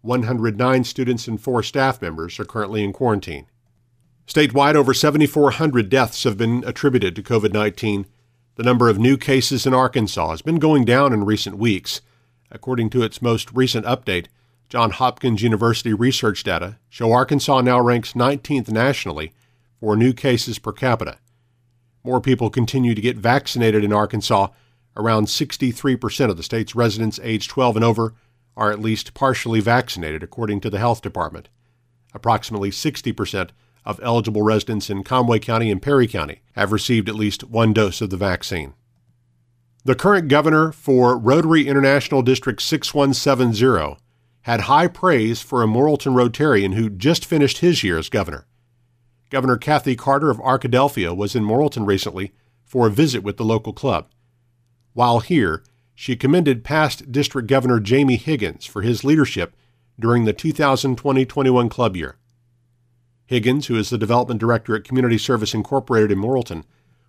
109 0.00 0.82
students 0.82 1.28
and 1.28 1.40
four 1.40 1.62
staff 1.62 2.02
members 2.02 2.40
are 2.40 2.44
currently 2.44 2.82
in 2.82 2.92
quarantine. 2.92 3.46
Statewide, 4.26 4.74
over 4.74 4.94
7,400 4.94 5.88
deaths 5.88 6.24
have 6.24 6.38
been 6.38 6.62
attributed 6.66 7.16
to 7.16 7.22
COVID 7.22 7.52
19. 7.52 8.06
The 8.54 8.62
number 8.62 8.88
of 8.88 8.98
new 8.98 9.16
cases 9.16 9.66
in 9.66 9.74
Arkansas 9.74 10.30
has 10.30 10.42
been 10.42 10.58
going 10.58 10.84
down 10.84 11.12
in 11.12 11.24
recent 11.24 11.58
weeks. 11.58 12.00
According 12.50 12.90
to 12.90 13.02
its 13.02 13.22
most 13.22 13.50
recent 13.52 13.86
update, 13.86 14.26
Johns 14.68 14.94
Hopkins 14.94 15.42
University 15.42 15.92
research 15.92 16.44
data 16.44 16.78
show 16.88 17.12
Arkansas 17.12 17.60
now 17.62 17.80
ranks 17.80 18.12
19th 18.12 18.70
nationally 18.70 19.32
for 19.80 19.96
new 19.96 20.12
cases 20.12 20.58
per 20.58 20.72
capita. 20.72 21.18
More 22.04 22.20
people 22.20 22.50
continue 22.50 22.94
to 22.94 23.00
get 23.00 23.16
vaccinated 23.16 23.84
in 23.84 23.92
Arkansas. 23.92 24.48
Around 24.96 25.26
63% 25.26 26.30
of 26.30 26.36
the 26.36 26.42
state's 26.42 26.74
residents 26.74 27.20
aged 27.22 27.50
12 27.50 27.76
and 27.76 27.84
over 27.84 28.14
are 28.56 28.70
at 28.70 28.80
least 28.80 29.14
partially 29.14 29.60
vaccinated, 29.60 30.22
according 30.22 30.60
to 30.60 30.70
the 30.70 30.78
health 30.78 31.00
department. 31.00 31.48
Approximately 32.14 32.70
60% 32.70 33.50
of 33.84 34.00
eligible 34.02 34.42
residents 34.42 34.90
in 34.90 35.04
Conway 35.04 35.38
County 35.38 35.70
and 35.70 35.82
Perry 35.82 36.06
County 36.06 36.42
have 36.52 36.72
received 36.72 37.08
at 37.08 37.14
least 37.14 37.44
one 37.44 37.72
dose 37.72 38.00
of 38.00 38.10
the 38.10 38.16
vaccine. 38.16 38.74
The 39.84 39.94
current 39.94 40.28
governor 40.28 40.70
for 40.70 41.18
Rotary 41.18 41.66
International 41.66 42.22
District 42.22 42.62
6170 42.62 43.96
had 44.42 44.62
high 44.62 44.86
praise 44.86 45.40
for 45.40 45.62
a 45.62 45.66
Morrilton 45.66 46.14
Rotarian 46.14 46.74
who 46.74 46.88
just 46.88 47.24
finished 47.24 47.58
his 47.58 47.82
year 47.82 47.98
as 47.98 48.08
governor. 48.08 48.46
Governor 49.30 49.56
Kathy 49.56 49.96
Carter 49.96 50.30
of 50.30 50.38
Arkadelphia 50.38 51.16
was 51.16 51.34
in 51.34 51.44
Morrilton 51.44 51.86
recently 51.86 52.32
for 52.64 52.86
a 52.86 52.90
visit 52.90 53.22
with 53.22 53.38
the 53.38 53.44
local 53.44 53.72
club. 53.72 54.08
While 54.92 55.20
here, 55.20 55.64
she 55.94 56.16
commended 56.16 56.64
past 56.64 57.10
District 57.10 57.48
Governor 57.48 57.80
Jamie 57.80 58.16
Higgins 58.16 58.66
for 58.66 58.82
his 58.82 59.04
leadership 59.04 59.56
during 59.98 60.24
the 60.24 60.32
2020 60.32 61.24
21 61.24 61.68
club 61.68 61.96
year. 61.96 62.16
Higgins, 63.26 63.66
who 63.66 63.76
is 63.76 63.90
the 63.90 63.98
development 63.98 64.40
director 64.40 64.74
at 64.76 64.84
Community 64.84 65.18
Service 65.18 65.54
Incorporated 65.54 66.12
in 66.12 66.18
Morrilton, 66.18 66.64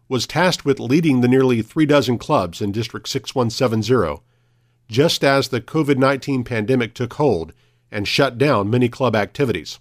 was 0.07 0.27
tasked 0.27 0.65
with 0.65 0.79
leading 0.79 1.21
the 1.21 1.27
nearly 1.27 1.61
three 1.61 1.85
dozen 1.85 2.17
clubs 2.17 2.61
in 2.61 2.71
District 2.71 3.07
6170, 3.07 4.21
just 4.87 5.23
as 5.23 5.47
the 5.47 5.61
COVID 5.61 5.97
19 5.97 6.43
pandemic 6.43 6.93
took 6.93 7.13
hold 7.13 7.53
and 7.91 8.07
shut 8.07 8.37
down 8.37 8.69
many 8.69 8.89
club 8.89 9.15
activities. 9.15 9.79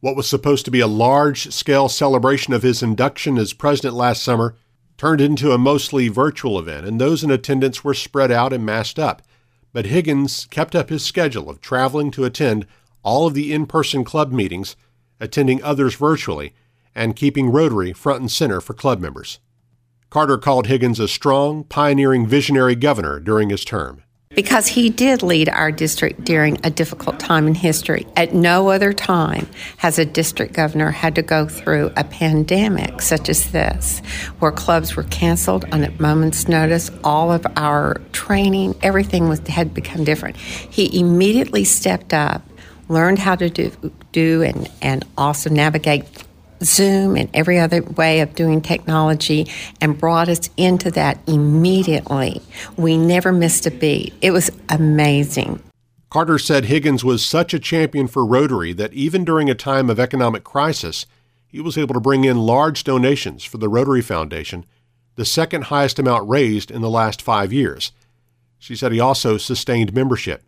What 0.00 0.16
was 0.16 0.28
supposed 0.28 0.64
to 0.64 0.70
be 0.70 0.80
a 0.80 0.86
large 0.86 1.52
scale 1.52 1.88
celebration 1.88 2.52
of 2.52 2.62
his 2.62 2.82
induction 2.82 3.36
as 3.36 3.52
president 3.52 3.94
last 3.94 4.22
summer 4.22 4.54
turned 4.96 5.20
into 5.20 5.52
a 5.52 5.58
mostly 5.58 6.08
virtual 6.08 6.58
event, 6.58 6.86
and 6.86 7.00
those 7.00 7.24
in 7.24 7.30
attendance 7.30 7.82
were 7.82 7.94
spread 7.94 8.30
out 8.30 8.52
and 8.52 8.66
masked 8.66 8.98
up. 8.98 9.22
But 9.72 9.86
Higgins 9.86 10.46
kept 10.50 10.74
up 10.74 10.88
his 10.88 11.04
schedule 11.04 11.48
of 11.48 11.60
traveling 11.60 12.10
to 12.12 12.24
attend 12.24 12.66
all 13.02 13.26
of 13.26 13.34
the 13.34 13.52
in 13.52 13.66
person 13.66 14.04
club 14.04 14.32
meetings, 14.32 14.76
attending 15.20 15.62
others 15.62 15.94
virtually, 15.94 16.54
and 16.94 17.16
keeping 17.16 17.50
Rotary 17.50 17.92
front 17.92 18.20
and 18.20 18.30
center 18.30 18.60
for 18.60 18.74
club 18.74 19.00
members. 19.00 19.38
Carter 20.10 20.38
called 20.38 20.66
Higgins 20.66 20.98
a 20.98 21.08
strong, 21.08 21.64
pioneering, 21.64 22.26
visionary 22.26 22.74
governor 22.74 23.20
during 23.20 23.50
his 23.50 23.64
term 23.64 24.02
because 24.38 24.68
he 24.68 24.90
did 24.90 25.22
lead 25.22 25.48
our 25.48 25.72
district 25.72 26.24
during 26.24 26.58
a 26.64 26.70
difficult 26.70 27.18
time 27.18 27.46
in 27.46 27.54
history. 27.54 28.06
At 28.16 28.34
no 28.34 28.68
other 28.68 28.92
time 28.92 29.48
has 29.78 29.98
a 29.98 30.04
district 30.04 30.52
governor 30.52 30.90
had 30.90 31.14
to 31.16 31.22
go 31.22 31.48
through 31.48 31.92
a 31.96 32.04
pandemic 32.04 33.00
such 33.00 33.28
as 33.28 33.50
this, 33.50 34.00
where 34.38 34.52
clubs 34.52 34.96
were 34.96 35.04
canceled 35.04 35.64
on 35.72 35.82
a 35.82 35.90
moment's 36.00 36.46
notice. 36.46 36.90
All 37.02 37.32
of 37.32 37.46
our 37.56 38.00
training, 38.12 38.76
everything 38.82 39.28
was, 39.28 39.40
had 39.48 39.74
become 39.74 40.04
different. 40.04 40.36
He 40.36 40.98
immediately 40.98 41.64
stepped 41.64 42.12
up, 42.12 42.42
learned 42.88 43.18
how 43.18 43.34
to 43.36 43.50
do, 43.50 43.70
do 44.12 44.42
and, 44.42 44.70
and 44.82 45.04
also 45.16 45.50
navigate 45.50 46.04
Zoom 46.62 47.16
and 47.16 47.28
every 47.34 47.58
other 47.58 47.82
way 47.82 48.20
of 48.20 48.34
doing 48.34 48.60
technology 48.60 49.48
and 49.80 49.98
brought 49.98 50.28
us 50.28 50.50
into 50.56 50.90
that 50.92 51.18
immediately. 51.26 52.42
We 52.76 52.96
never 52.96 53.32
missed 53.32 53.66
a 53.66 53.70
beat. 53.70 54.14
It 54.20 54.32
was 54.32 54.50
amazing. 54.68 55.62
Carter 56.10 56.38
said 56.38 56.64
Higgins 56.64 57.04
was 57.04 57.24
such 57.24 57.52
a 57.52 57.58
champion 57.58 58.08
for 58.08 58.24
Rotary 58.24 58.72
that 58.72 58.94
even 58.94 59.24
during 59.24 59.50
a 59.50 59.54
time 59.54 59.90
of 59.90 60.00
economic 60.00 60.42
crisis, 60.42 61.04
he 61.46 61.60
was 61.60 61.76
able 61.76 61.94
to 61.94 62.00
bring 62.00 62.24
in 62.24 62.38
large 62.38 62.82
donations 62.82 63.44
for 63.44 63.58
the 63.58 63.68
Rotary 63.68 64.02
Foundation, 64.02 64.64
the 65.16 65.24
second 65.24 65.64
highest 65.64 65.98
amount 65.98 66.28
raised 66.28 66.70
in 66.70 66.80
the 66.80 66.90
last 66.90 67.20
five 67.20 67.52
years. 67.52 67.92
She 68.58 68.74
said 68.74 68.92
he 68.92 69.00
also 69.00 69.36
sustained 69.36 69.92
membership. 69.92 70.42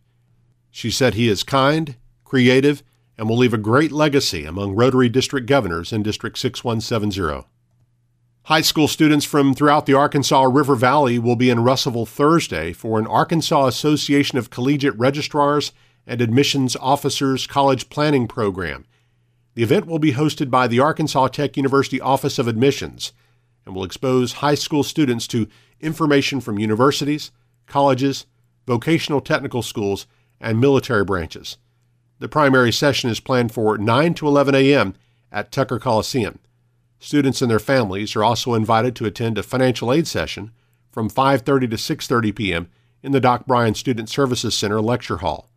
She 0.71 0.91
said 0.91 1.15
he 1.15 1.29
is 1.29 1.43
kind, 1.43 1.97
creative, 2.31 2.85
and 3.19 3.29
will 3.29 3.37
leave 3.37 3.53
a 3.53 3.59
great 3.59 3.91
legacy 3.91 4.45
among 4.45 4.77
Rotary 4.77 5.09
District 5.09 5.49
governors 5.49 5.93
in 5.93 6.01
District 6.05 6.39
6170. 6.39 7.45
High 8.45 8.61
school 8.61 8.87
students 8.87 9.25
from 9.25 9.53
throughout 9.53 9.85
the 9.85 9.95
Arkansas 9.95 10.45
River 10.45 10.77
Valley 10.77 11.19
will 11.19 11.35
be 11.35 11.51
in 11.51 11.65
Russellville 11.65 12.07
Thursday 12.07 12.73
for 12.73 13.01
an 13.01 13.07
Arkansas 13.09 13.67
Association 13.67 14.39
of 14.39 14.49
Collegiate 14.49 14.97
Registrars 14.97 15.73
and 16.07 16.21
Admissions 16.21 16.77
Officers 16.77 17.49
College 17.49 17.89
Planning 17.89 18.29
Program. 18.29 18.85
The 19.55 19.65
event 19.65 19.87
will 19.87 19.99
be 19.99 20.13
hosted 20.13 20.51
by 20.51 20.69
the 20.69 20.79
Arkansas 20.79 21.29
Tech 21.29 21.57
University 21.57 22.01
Office 22.01 22.39
of 22.39 22.47
Admissions 22.47 23.13
and 23.67 23.75
will 23.75 23.83
expose 23.83 24.35
high 24.35 24.55
school 24.55 24.85
students 24.85 25.27
to 25.27 25.49
information 25.81 26.41
from 26.41 26.61
universities, 26.61 27.33
colleges, 27.67 28.27
vocational 28.69 29.21
technical 29.21 29.63
schools, 29.63 30.07
and 30.41 30.61
military 30.61 31.05
branches. 31.05 31.57
The 32.21 32.29
primary 32.29 32.71
session 32.71 33.09
is 33.09 33.19
planned 33.19 33.51
for 33.51 33.79
9 33.79 34.15
to 34.15 34.29
11 34.29 34.55
a.m. 34.55 34.95
at 35.33 35.51
Tucker 35.51 35.79
Coliseum. 35.79 36.39
Students 36.99 37.41
and 37.41 37.51
their 37.51 37.59
families 37.59 38.15
are 38.15 38.23
also 38.23 38.53
invited 38.53 38.95
to 38.97 39.07
attend 39.07 39.39
a 39.39 39.43
financial 39.43 39.91
aid 39.91 40.07
session 40.07 40.53
from 40.91 41.09
5:30 41.09 41.71
to 41.71 41.77
6:30 41.79 42.37
p.m. 42.37 42.69
in 43.03 43.13
the 43.13 43.21
Doc 43.21 43.47
Bryan 43.47 43.75
Student 43.75 44.11
Services 44.11 44.55
Center 44.55 44.83
lecture 44.83 45.19
hall. 45.19 45.49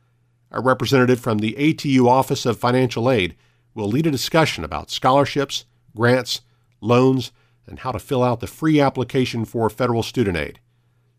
A 0.52 0.62
representative 0.62 1.20
from 1.20 1.40
the 1.40 1.54
ATU 1.60 2.08
Office 2.08 2.46
of 2.46 2.58
Financial 2.58 3.12
Aid 3.12 3.36
will 3.76 3.90
lead 3.90 4.08
a 4.08 4.12
discussion 4.12 4.64
about 4.64 4.90
scholarships, 4.90 5.66
grants, 5.98 6.42
loans, 6.80 7.34
and 7.68 7.80
how 7.80 7.92
to 7.92 8.00
fill 8.00 8.24
out 8.24 8.40
the 8.40 8.48
free 8.48 8.80
application 8.80 9.44
for 9.44 9.70
federal 9.70 10.04
student 10.04 10.38
aid. 10.38 10.62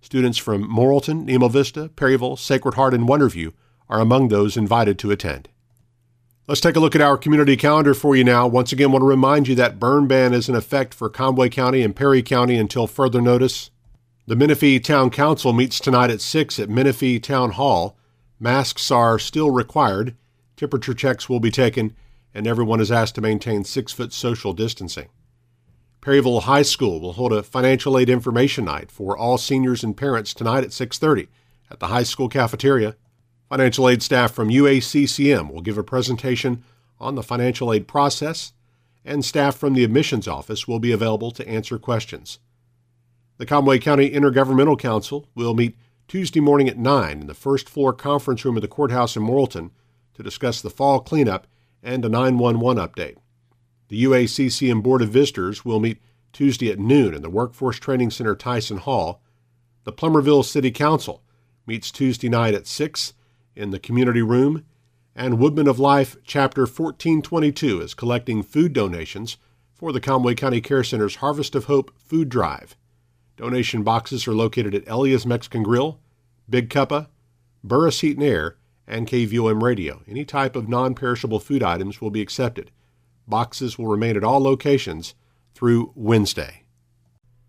Students 0.00 0.38
from 0.38 0.66
Morrilton, 0.66 1.26
Nemo 1.26 1.48
Vista, 1.48 1.90
Perryville, 1.96 2.36
Sacred 2.36 2.76
Heart, 2.76 2.94
and 2.94 3.06
Wonderview 3.06 3.52
are 3.88 4.00
among 4.00 4.28
those 4.28 4.56
invited 4.56 4.98
to 4.98 5.10
attend. 5.10 5.48
Let's 6.46 6.60
take 6.60 6.76
a 6.76 6.80
look 6.80 6.94
at 6.94 7.00
our 7.00 7.16
community 7.16 7.56
calendar 7.56 7.94
for 7.94 8.14
you 8.14 8.22
now. 8.22 8.46
Once 8.46 8.70
again, 8.70 8.92
want 8.92 9.02
to 9.02 9.06
remind 9.06 9.48
you 9.48 9.54
that 9.54 9.80
burn 9.80 10.06
ban 10.06 10.34
is 10.34 10.48
in 10.48 10.54
effect 10.54 10.92
for 10.92 11.08
Conway 11.08 11.48
County 11.48 11.82
and 11.82 11.96
Perry 11.96 12.22
County 12.22 12.56
until 12.56 12.86
further 12.86 13.20
notice. 13.20 13.70
The 14.26 14.36
Menifee 14.36 14.78
Town 14.78 15.10
Council 15.10 15.52
meets 15.52 15.80
tonight 15.80 16.10
at 16.10 16.20
6 16.20 16.58
at 16.58 16.68
Menifee 16.68 17.18
Town 17.18 17.52
Hall. 17.52 17.96
Masks 18.38 18.90
are 18.90 19.18
still 19.18 19.50
required, 19.50 20.16
temperature 20.56 20.92
checks 20.92 21.28
will 21.28 21.40
be 21.40 21.50
taken, 21.50 21.94
and 22.34 22.46
everyone 22.46 22.80
is 22.80 22.92
asked 22.92 23.14
to 23.14 23.20
maintain 23.20 23.64
six 23.64 23.92
foot 23.92 24.12
social 24.12 24.52
distancing. 24.52 25.08
Perryville 26.00 26.40
High 26.40 26.62
School 26.62 27.00
will 27.00 27.14
hold 27.14 27.32
a 27.32 27.42
financial 27.42 27.96
aid 27.96 28.10
information 28.10 28.66
night 28.66 28.90
for 28.90 29.16
all 29.16 29.38
seniors 29.38 29.82
and 29.82 29.96
parents 29.96 30.34
tonight 30.34 30.64
at 30.64 30.72
6:30 30.72 31.28
at 31.70 31.80
the 31.80 31.86
high 31.86 32.02
school 32.02 32.28
cafeteria. 32.28 32.96
Financial 33.48 33.88
aid 33.88 34.02
staff 34.02 34.32
from 34.32 34.48
UACCM 34.48 35.52
will 35.52 35.60
give 35.60 35.78
a 35.78 35.84
presentation 35.84 36.64
on 36.98 37.14
the 37.14 37.22
financial 37.22 37.72
aid 37.72 37.86
process, 37.86 38.52
and 39.04 39.24
staff 39.24 39.56
from 39.56 39.74
the 39.74 39.84
admissions 39.84 40.26
office 40.26 40.66
will 40.66 40.78
be 40.78 40.92
available 40.92 41.30
to 41.30 41.46
answer 41.46 41.78
questions. 41.78 42.38
The 43.36 43.46
Conway 43.46 43.78
County 43.80 44.10
Intergovernmental 44.10 44.78
Council 44.78 45.28
will 45.34 45.54
meet 45.54 45.76
Tuesday 46.08 46.40
morning 46.40 46.68
at 46.68 46.78
9 46.78 47.20
in 47.20 47.26
the 47.26 47.34
first 47.34 47.68
floor 47.68 47.92
conference 47.92 48.44
room 48.44 48.56
of 48.56 48.62
the 48.62 48.68
courthouse 48.68 49.16
in 49.16 49.22
Morrilton 49.22 49.70
to 50.14 50.22
discuss 50.22 50.62
the 50.62 50.70
fall 50.70 51.00
cleanup 51.00 51.46
and 51.82 52.04
a 52.04 52.08
911 52.08 52.82
update. 52.82 53.16
The 53.88 54.04
UACCM 54.04 54.82
Board 54.82 55.02
of 55.02 55.10
Visitors 55.10 55.64
will 55.64 55.80
meet 55.80 56.00
Tuesday 56.32 56.70
at 56.70 56.78
noon 56.78 57.14
in 57.14 57.22
the 57.22 57.30
Workforce 57.30 57.78
Training 57.78 58.10
Center 58.10 58.34
Tyson 58.34 58.78
Hall. 58.78 59.20
The 59.84 59.92
Plumerville 59.92 60.44
City 60.44 60.70
Council 60.70 61.22
meets 61.66 61.90
Tuesday 61.90 62.28
night 62.28 62.54
at 62.54 62.66
6 62.66 63.12
in 63.56 63.70
the 63.70 63.78
community 63.78 64.22
room, 64.22 64.64
and 65.14 65.38
Woodman 65.38 65.68
of 65.68 65.78
Life 65.78 66.16
Chapter 66.24 66.62
1422 66.62 67.80
is 67.80 67.94
collecting 67.94 68.42
food 68.42 68.72
donations 68.72 69.36
for 69.74 69.92
the 69.92 70.00
Conway 70.00 70.34
County 70.34 70.60
Care 70.60 70.84
Center's 70.84 71.16
Harvest 71.16 71.54
of 71.54 71.64
Hope 71.64 71.92
food 71.98 72.28
drive. 72.28 72.76
Donation 73.36 73.82
boxes 73.82 74.26
are 74.26 74.34
located 74.34 74.74
at 74.74 74.88
Elia's 74.88 75.26
Mexican 75.26 75.62
Grill, 75.62 75.98
Big 76.48 76.68
Cuppa, 76.68 77.08
Burris 77.62 78.00
Heat 78.00 78.16
and 78.16 78.26
Air, 78.26 78.56
and 78.86 79.08
KVOM 79.08 79.62
Radio. 79.62 80.02
Any 80.08 80.24
type 80.24 80.56
of 80.56 80.68
non 80.68 80.94
perishable 80.94 81.40
food 81.40 81.62
items 81.62 82.00
will 82.00 82.10
be 82.10 82.20
accepted. 82.20 82.70
Boxes 83.26 83.78
will 83.78 83.86
remain 83.86 84.16
at 84.16 84.24
all 84.24 84.40
locations 84.40 85.14
through 85.54 85.92
Wednesday. 85.94 86.63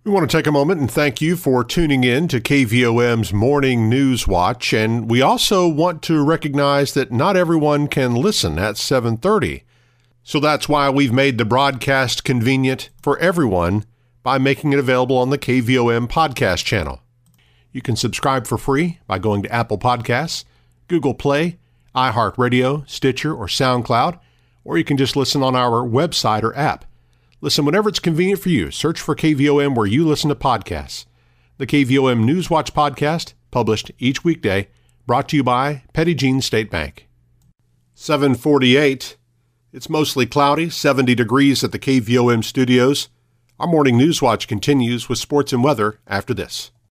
We 0.05 0.11
want 0.11 0.29
to 0.29 0.37
take 0.37 0.45
a 0.45 0.51
moment 0.51 0.79
and 0.79 0.91
thank 0.91 1.19
you 1.19 1.35
for 1.35 1.63
tuning 1.63 2.03
in 2.03 2.27
to 2.27 2.39
KVOM's 2.39 3.33
Morning 3.33 3.89
News 3.89 4.27
Watch 4.27 4.71
and 4.71 5.09
we 5.09 5.19
also 5.19 5.67
want 5.67 6.03
to 6.03 6.23
recognize 6.23 6.93
that 6.93 7.11
not 7.11 7.35
everyone 7.35 7.87
can 7.87 8.13
listen 8.13 8.59
at 8.59 8.75
7:30. 8.75 9.63
So 10.21 10.39
that's 10.39 10.69
why 10.69 10.91
we've 10.91 11.11
made 11.11 11.39
the 11.39 11.43
broadcast 11.43 12.23
convenient 12.23 12.91
for 13.01 13.17
everyone 13.17 13.83
by 14.21 14.37
making 14.37 14.73
it 14.73 14.79
available 14.79 15.17
on 15.17 15.31
the 15.31 15.39
KVOM 15.39 16.07
podcast 16.07 16.63
channel. 16.65 17.01
You 17.71 17.81
can 17.81 17.95
subscribe 17.95 18.45
for 18.45 18.59
free 18.59 18.99
by 19.07 19.17
going 19.17 19.41
to 19.41 19.51
Apple 19.51 19.79
Podcasts, 19.79 20.43
Google 20.87 21.15
Play, 21.15 21.57
iHeartRadio, 21.95 22.87
Stitcher, 22.87 23.33
or 23.33 23.47
SoundCloud, 23.47 24.19
or 24.63 24.77
you 24.77 24.83
can 24.83 24.97
just 24.97 25.15
listen 25.15 25.41
on 25.41 25.55
our 25.55 25.83
website 25.83 26.43
or 26.43 26.55
app. 26.55 26.85
Listen 27.45 27.63
whenever 27.63 27.87
it's 27.89 27.99
convenient 27.99 28.41
for 28.41 28.49
you. 28.49 28.71
Search 28.71 28.99
for 28.99 29.15
KVOM 29.15 29.75
where 29.75 29.85
you 29.85 30.03
listen 30.03 30.29
to 30.29 30.35
podcasts. 30.35 31.05
The 31.59 31.67
KVOM 31.67 32.23
Newswatch 32.23 32.71
podcast, 32.71 33.35
published 33.51 33.91
each 33.99 34.23
weekday, 34.23 34.67
brought 35.05 35.29
to 35.29 35.35
you 35.35 35.43
by 35.43 35.83
Petit 35.93 36.15
Jean 36.15 36.41
State 36.41 36.71
Bank. 36.71 37.07
748. 37.93 39.17
It's 39.71 39.91
mostly 39.91 40.25
cloudy, 40.25 40.71
70 40.71 41.13
degrees 41.13 41.63
at 41.63 41.71
the 41.71 41.77
KVOM 41.77 42.43
studios. 42.43 43.09
Our 43.59 43.67
morning 43.67 43.99
Newswatch 43.99 44.47
continues 44.47 45.07
with 45.07 45.19
sports 45.19 45.53
and 45.53 45.63
weather 45.63 45.99
after 46.07 46.33
this. 46.33 46.71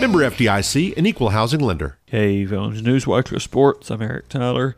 Member 0.00 0.20
FDIC, 0.20 0.96
an 0.96 1.06
equal 1.06 1.30
housing 1.30 1.60
lender. 1.60 1.98
Hey, 2.06 2.46
Films 2.46 2.82
News 2.82 3.06
Watcher 3.06 3.40
Sports. 3.40 3.90
I'm 3.90 4.00
Eric 4.00 4.28
Tyler. 4.28 4.76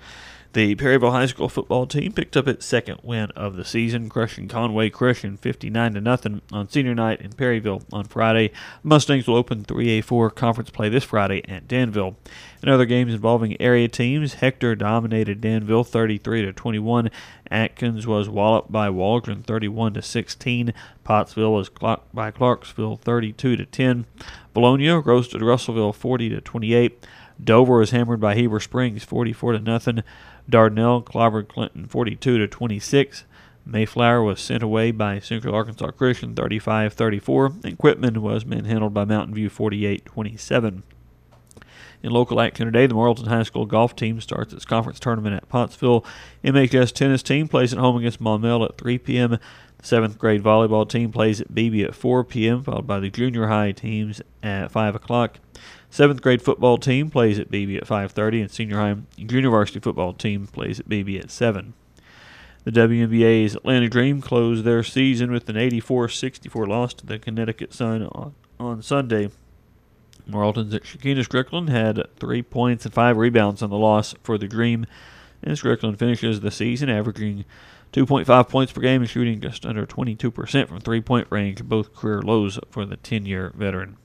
The 0.52 0.74
Perryville 0.74 1.12
High 1.12 1.26
School 1.26 1.48
football 1.48 1.86
team 1.86 2.12
picked 2.12 2.36
up 2.36 2.48
its 2.48 2.66
second 2.66 2.98
win 3.04 3.30
of 3.36 3.54
the 3.54 3.64
season, 3.64 4.08
crushing 4.08 4.48
Conway 4.48 4.90
Christian 4.90 5.36
59 5.36 5.94
to 5.94 6.00
nothing 6.00 6.42
on 6.50 6.68
senior 6.68 6.92
night 6.92 7.20
in 7.20 7.34
Perryville 7.34 7.82
on 7.92 8.06
Friday. 8.06 8.50
Mustangs 8.82 9.28
will 9.28 9.36
open 9.36 9.62
3A4 9.62 10.34
conference 10.34 10.70
play 10.70 10.88
this 10.88 11.04
Friday 11.04 11.48
at 11.48 11.68
Danville. 11.68 12.16
In 12.64 12.68
other 12.68 12.84
games 12.84 13.14
involving 13.14 13.60
area 13.62 13.86
teams, 13.86 14.34
Hector 14.34 14.74
dominated 14.74 15.40
Danville 15.40 15.84
33 15.84 16.42
to 16.42 16.52
21. 16.52 17.12
Atkins 17.48 18.08
was 18.08 18.28
walloped 18.28 18.72
by 18.72 18.90
Waldron 18.90 19.44
31 19.44 19.94
to 19.94 20.02
16. 20.02 20.74
Pottsville 21.04 21.52
was 21.52 21.68
clocked 21.68 22.12
by 22.12 22.32
Clarksville 22.32 22.96
32 22.96 23.56
to 23.56 23.66
10. 23.66 24.04
Bologna 24.52 24.88
roasted 24.88 25.42
Russellville 25.42 25.92
40 25.92 26.28
to 26.30 26.40
28. 26.40 27.06
Dover 27.42 27.78
was 27.78 27.90
hammered 27.90 28.20
by 28.20 28.34
Heber 28.34 28.60
Springs 28.60 29.04
44 29.04 29.52
to 29.52 29.58
nothing. 29.60 30.02
Dardanelle 30.50 31.04
clobbered 31.04 31.48
Clinton 31.48 31.86
42 31.86 32.38
to 32.38 32.48
26. 32.48 33.24
Mayflower 33.64 34.22
was 34.22 34.40
sent 34.40 34.62
away 34.62 34.90
by 34.90 35.20
Central 35.20 35.54
Arkansas 35.54 35.90
Christian 35.92 36.34
35-34, 36.34 37.64
and 37.64 37.78
Quitman 37.78 38.20
was 38.20 38.44
manhandled 38.44 38.94
by 38.94 39.04
Mountain 39.04 39.34
View 39.34 39.50
48-27. 39.50 40.82
In 42.02 42.10
local 42.10 42.40
action 42.40 42.64
today, 42.64 42.86
the 42.86 42.94
Morrilton 42.94 43.28
High 43.28 43.42
School 43.42 43.66
golf 43.66 43.94
team 43.94 44.20
starts 44.22 44.54
its 44.54 44.64
conference 44.64 44.98
tournament 44.98 45.36
at 45.36 45.48
Pottsville. 45.50 46.04
MHS 46.42 46.92
tennis 46.92 47.22
team 47.22 47.46
plays 47.46 47.74
at 47.74 47.78
home 47.78 47.96
against 47.96 48.22
Maumelle 48.22 48.64
at 48.64 48.78
3 48.78 48.96
p.m. 48.98 49.30
The 49.32 49.38
seventh 49.82 50.18
grade 50.18 50.42
volleyball 50.42 50.88
team 50.88 51.12
plays 51.12 51.42
at 51.42 51.54
Beebe 51.54 51.84
at 51.84 51.94
4 51.94 52.24
p.m., 52.24 52.62
followed 52.62 52.86
by 52.86 53.00
the 53.00 53.10
junior 53.10 53.48
high 53.48 53.72
teams 53.72 54.22
at 54.42 54.70
5 54.70 54.94
o'clock. 54.94 55.40
Seventh 55.90 56.22
grade 56.22 56.40
football 56.40 56.78
team 56.78 57.10
plays 57.10 57.38
at 57.40 57.50
Beebe 57.50 57.76
at 57.76 57.86
5:30, 57.86 58.42
and 58.42 58.50
senior 58.50 58.76
high 58.76 58.90
and 58.90 59.06
junior 59.26 59.50
varsity 59.50 59.80
football 59.80 60.12
team 60.12 60.46
plays 60.46 60.78
at 60.78 60.88
Beebe 60.88 61.18
at 61.18 61.30
7. 61.30 61.74
The 62.62 62.70
WNBA's 62.70 63.56
Atlanta 63.56 63.88
Dream 63.88 64.20
closed 64.20 64.64
their 64.64 64.84
season 64.84 65.32
with 65.32 65.48
an 65.48 65.56
84-64 65.56 66.68
loss 66.68 66.94
to 66.94 67.06
the 67.06 67.18
Connecticut 67.18 67.72
Sun 67.72 68.04
on, 68.04 68.34
on 68.60 68.82
Sunday. 68.82 69.30
Morrilton's 70.28 70.74
Shekinna 70.74 71.24
Stricklen 71.26 71.70
had 71.70 72.06
three 72.16 72.42
points 72.42 72.84
and 72.84 72.94
five 72.94 73.16
rebounds 73.16 73.62
on 73.62 73.70
the 73.70 73.78
loss 73.78 74.14
for 74.22 74.38
the 74.38 74.46
Dream, 74.46 74.86
and 75.42 75.56
Stricklen 75.56 75.98
finishes 75.98 76.40
the 76.40 76.50
season 76.50 76.88
averaging 76.88 77.44
2.5 77.92 78.48
points 78.48 78.72
per 78.72 78.80
game 78.80 79.00
and 79.00 79.10
shooting 79.10 79.40
just 79.40 79.66
under 79.66 79.86
22% 79.86 80.68
from 80.68 80.80
three-point 80.80 81.26
range, 81.30 81.64
both 81.64 81.94
career 81.94 82.22
lows 82.22 82.60
for 82.70 82.84
the 82.84 82.98
10-year 82.98 83.52
veteran. 83.56 83.96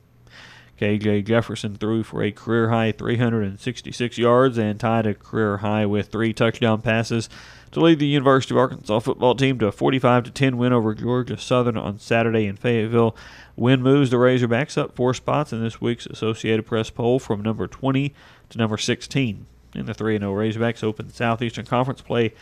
KJ 0.79 1.25
Jefferson 1.25 1.75
threw 1.75 2.03
for 2.03 2.21
a 2.21 2.31
career 2.31 2.69
high 2.69 2.91
366 2.91 4.17
yards 4.17 4.57
and 4.57 4.79
tied 4.79 5.05
a 5.05 5.13
career 5.13 5.57
high 5.57 5.85
with 5.85 6.07
three 6.07 6.33
touchdown 6.33 6.81
passes 6.81 7.29
to 7.71 7.79
lead 7.79 7.99
the 7.99 8.07
University 8.07 8.53
of 8.53 8.57
Arkansas 8.57 8.99
football 8.99 9.35
team 9.35 9.59
to 9.59 9.67
a 9.67 9.71
45 9.71 10.33
10 10.33 10.57
win 10.57 10.73
over 10.73 10.93
Georgia 10.93 11.37
Southern 11.37 11.77
on 11.77 11.99
Saturday 11.99 12.45
in 12.45 12.57
Fayetteville. 12.57 13.15
Win 13.55 13.81
moves 13.81 14.09
the 14.09 14.17
Razorbacks 14.17 14.77
up 14.77 14.95
four 14.95 15.13
spots 15.13 15.53
in 15.53 15.61
this 15.61 15.79
week's 15.79 16.05
Associated 16.05 16.65
Press 16.65 16.89
poll 16.89 17.19
from 17.19 17.41
number 17.41 17.67
20 17.67 18.13
to 18.49 18.57
number 18.57 18.77
16. 18.77 19.45
In 19.75 19.85
the 19.85 19.93
3 19.93 20.19
0 20.19 20.33
Razorbacks 20.33 20.83
open 20.83 21.09
Southeastern 21.09 21.65
Conference 21.65 22.01
play 22.01 22.33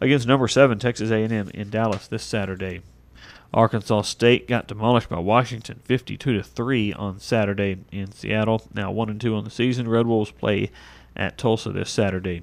against 0.00 0.26
number 0.26 0.48
7 0.48 0.78
Texas 0.78 1.10
A&M 1.10 1.50
in 1.52 1.70
Dallas 1.70 2.06
this 2.08 2.22
Saturday. 2.22 2.80
Arkansas 3.52 4.02
State 4.02 4.46
got 4.46 4.68
demolished 4.68 5.08
by 5.08 5.18
Washington 5.18 5.80
52 5.84 6.32
to 6.32 6.42
3 6.42 6.92
on 6.92 7.18
Saturday 7.18 7.78
in 7.90 8.12
Seattle. 8.12 8.62
Now 8.72 8.90
1 8.90 9.10
and 9.10 9.20
2 9.20 9.34
on 9.34 9.44
the 9.44 9.50
season. 9.50 9.88
Red 9.88 10.06
Wolves 10.06 10.30
play 10.30 10.70
at 11.16 11.36
Tulsa 11.36 11.72
this 11.72 11.90
Saturday. 11.90 12.42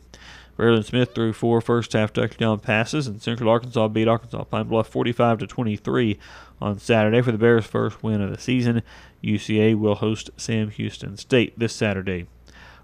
Breylin 0.57 0.83
Smith 0.83 1.13
threw 1.13 1.33
four 1.33 1.61
first 1.61 1.93
half 1.93 2.11
touchdown 2.11 2.59
passes, 2.59 3.05
and 3.05 3.21
Central 3.21 3.49
Arkansas 3.49 3.87
beat 3.89 4.07
Arkansas 4.07 4.43
Pine 4.45 4.67
Bluff 4.67 4.87
45 4.87 5.39
to 5.39 5.47
23 5.47 6.17
on 6.59 6.79
Saturday 6.79 7.21
for 7.21 7.31
the 7.31 7.37
Bears' 7.37 7.65
first 7.65 8.01
win 8.01 8.21
of 8.21 8.31
the 8.31 8.41
season. 8.41 8.81
UCA 9.23 9.77
will 9.77 9.95
host 9.95 10.31
Sam 10.35 10.71
Houston 10.71 11.15
State 11.15 11.57
this 11.59 11.73
Saturday. 11.73 12.27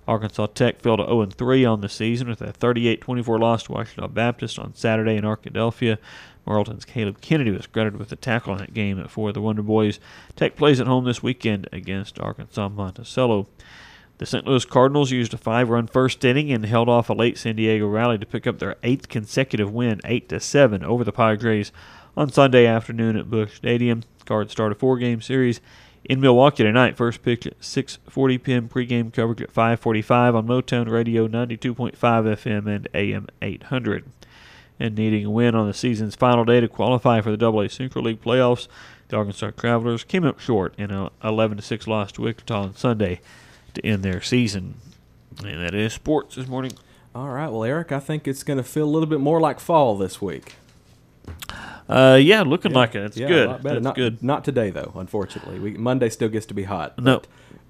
Arkansas 0.08 0.48
Tech 0.48 0.82
fell 0.82 0.98
to 0.98 1.06
0 1.06 1.26
3 1.28 1.66
on 1.66 1.82
the 1.82 1.90
season 1.90 2.28
with 2.28 2.42
a 2.42 2.52
38 2.52 3.02
24 3.02 3.40
loss 3.40 3.64
to 3.64 3.74
Ouachita 3.74 4.08
Baptist 4.08 4.60
on 4.60 4.74
Saturday 4.74 5.16
in 5.16 5.24
Arkadelphia. 5.24 5.98
Morrilton's 6.46 6.86
Caleb 6.86 7.22
Kennedy 7.22 7.52
was 7.52 7.68
credited 7.68 7.98
with 7.98 8.10
the 8.10 8.16
tackle 8.16 8.54
in 8.54 8.60
that 8.60 8.74
game 8.74 9.04
for 9.08 9.32
the 9.32 9.42
Wonder 9.42 9.62
Boys. 9.62 10.00
Tech 10.36 10.56
plays 10.56 10.82
at 10.82 10.88
home 10.88 11.06
this 11.06 11.24
weekend 11.24 11.70
against 11.72 12.20
Arkansas 12.20 12.68
Monticello. 12.70 13.48
The 14.18 14.26
St. 14.26 14.46
Louis 14.46 14.66
Cardinals 14.66 15.12
used 15.12 15.34
a 15.34 15.38
five-run 15.38 15.88
first 15.88 16.24
inning 16.24 16.52
and 16.52 16.66
held 16.66 16.88
off 16.88 17.10
a 17.10 17.14
late 17.14 17.38
San 17.38 17.56
Diego 17.56 17.88
rally 17.88 18.18
to 18.18 18.26
pick 18.26 18.46
up 18.46 18.60
their 18.60 18.76
eighth 18.84 19.10
consecutive 19.10 19.74
win, 19.74 20.02
eight 20.06 20.30
to 20.30 20.40
seven, 20.40 20.84
over 20.84 21.04
the 21.04 21.12
Padres 21.12 21.72
on 22.16 22.30
Sunday 22.30 22.66
afternoon 22.66 23.18
at 23.18 23.30
Busch 23.30 23.56
Stadium. 23.56 24.04
Cards 24.26 24.52
start 24.52 24.72
a 24.72 24.76
four-game 24.76 25.22
series 25.22 25.62
in 26.06 26.20
Milwaukee 26.20 26.64
tonight. 26.64 26.98
First 26.98 27.24
pitch 27.24 27.48
at 27.48 27.60
6:40 27.60 28.44
p.m. 28.44 28.70
Pregame 28.70 29.14
coverage 29.14 29.42
at 29.42 29.54
5:45 29.54 30.36
on 30.36 30.48
Motown 30.48 30.90
Radio 30.90 31.28
92.5 31.28 31.94
FM 31.98 32.68
and 32.68 32.88
AM 32.94 33.28
800. 33.42 34.06
And 34.80 34.96
needing 34.96 35.26
a 35.26 35.30
win 35.30 35.56
on 35.56 35.68
the 35.68 35.74
season's 35.74 36.16
final 36.16 36.46
day 36.46 36.60
to 36.60 36.68
qualify 36.68 37.22
for 37.22 37.36
the 37.36 37.46
AA 37.46 37.68
Central 37.68 38.06
League 38.06 38.22
playoffs, 38.22 38.68
the 39.08 39.16
Arkansas 39.16 39.52
Travelers 39.52 40.04
came 40.04 40.26
up 40.26 40.40
short 40.40 40.74
in 40.78 40.90
a 40.92 41.12
11-6 41.24 41.88
loss 41.88 42.12
to 42.14 42.22
Wichita 42.24 42.60
on 42.60 42.76
Sunday 42.76 43.22
to 43.76 43.86
end 43.86 44.04
their 44.04 44.22
season. 44.22 44.76
And 45.44 45.62
that 45.62 45.76
is 45.76 45.94
sports 45.94 46.36
this 46.36 46.48
morning. 46.48 46.74
All 47.14 47.30
right. 47.30 47.50
Well, 47.50 47.64
Eric, 47.64 47.92
I 47.92 48.00
think 48.00 48.28
it's 48.28 48.44
going 48.44 48.58
to 48.58 48.64
feel 48.64 48.86
a 48.86 48.90
little 48.90 49.08
bit 49.08 49.20
more 49.20 49.40
like 49.40 49.60
fall 49.60 49.96
this 49.96 50.20
week. 50.20 50.56
Uh, 51.90 52.18
yeah, 52.22 52.42
looking 52.44 52.72
like 52.72 52.96
it. 52.96 53.04
It's 53.04 53.18
yeah, 53.18 53.28
good. 53.28 53.48
A 53.48 53.52
lot 53.52 53.64
better. 53.64 53.78
It's 53.78 53.84
not, 53.84 53.96
good. 53.96 54.24
Not 54.24 54.46
today, 54.46 54.70
though. 54.70 54.94
Unfortunately, 54.96 55.60
we, 55.60 55.72
Monday 55.74 56.10
still 56.10 56.30
gets 56.30 56.46
to 56.48 56.54
be 56.54 56.64
hot. 56.64 56.98
No, 56.98 57.22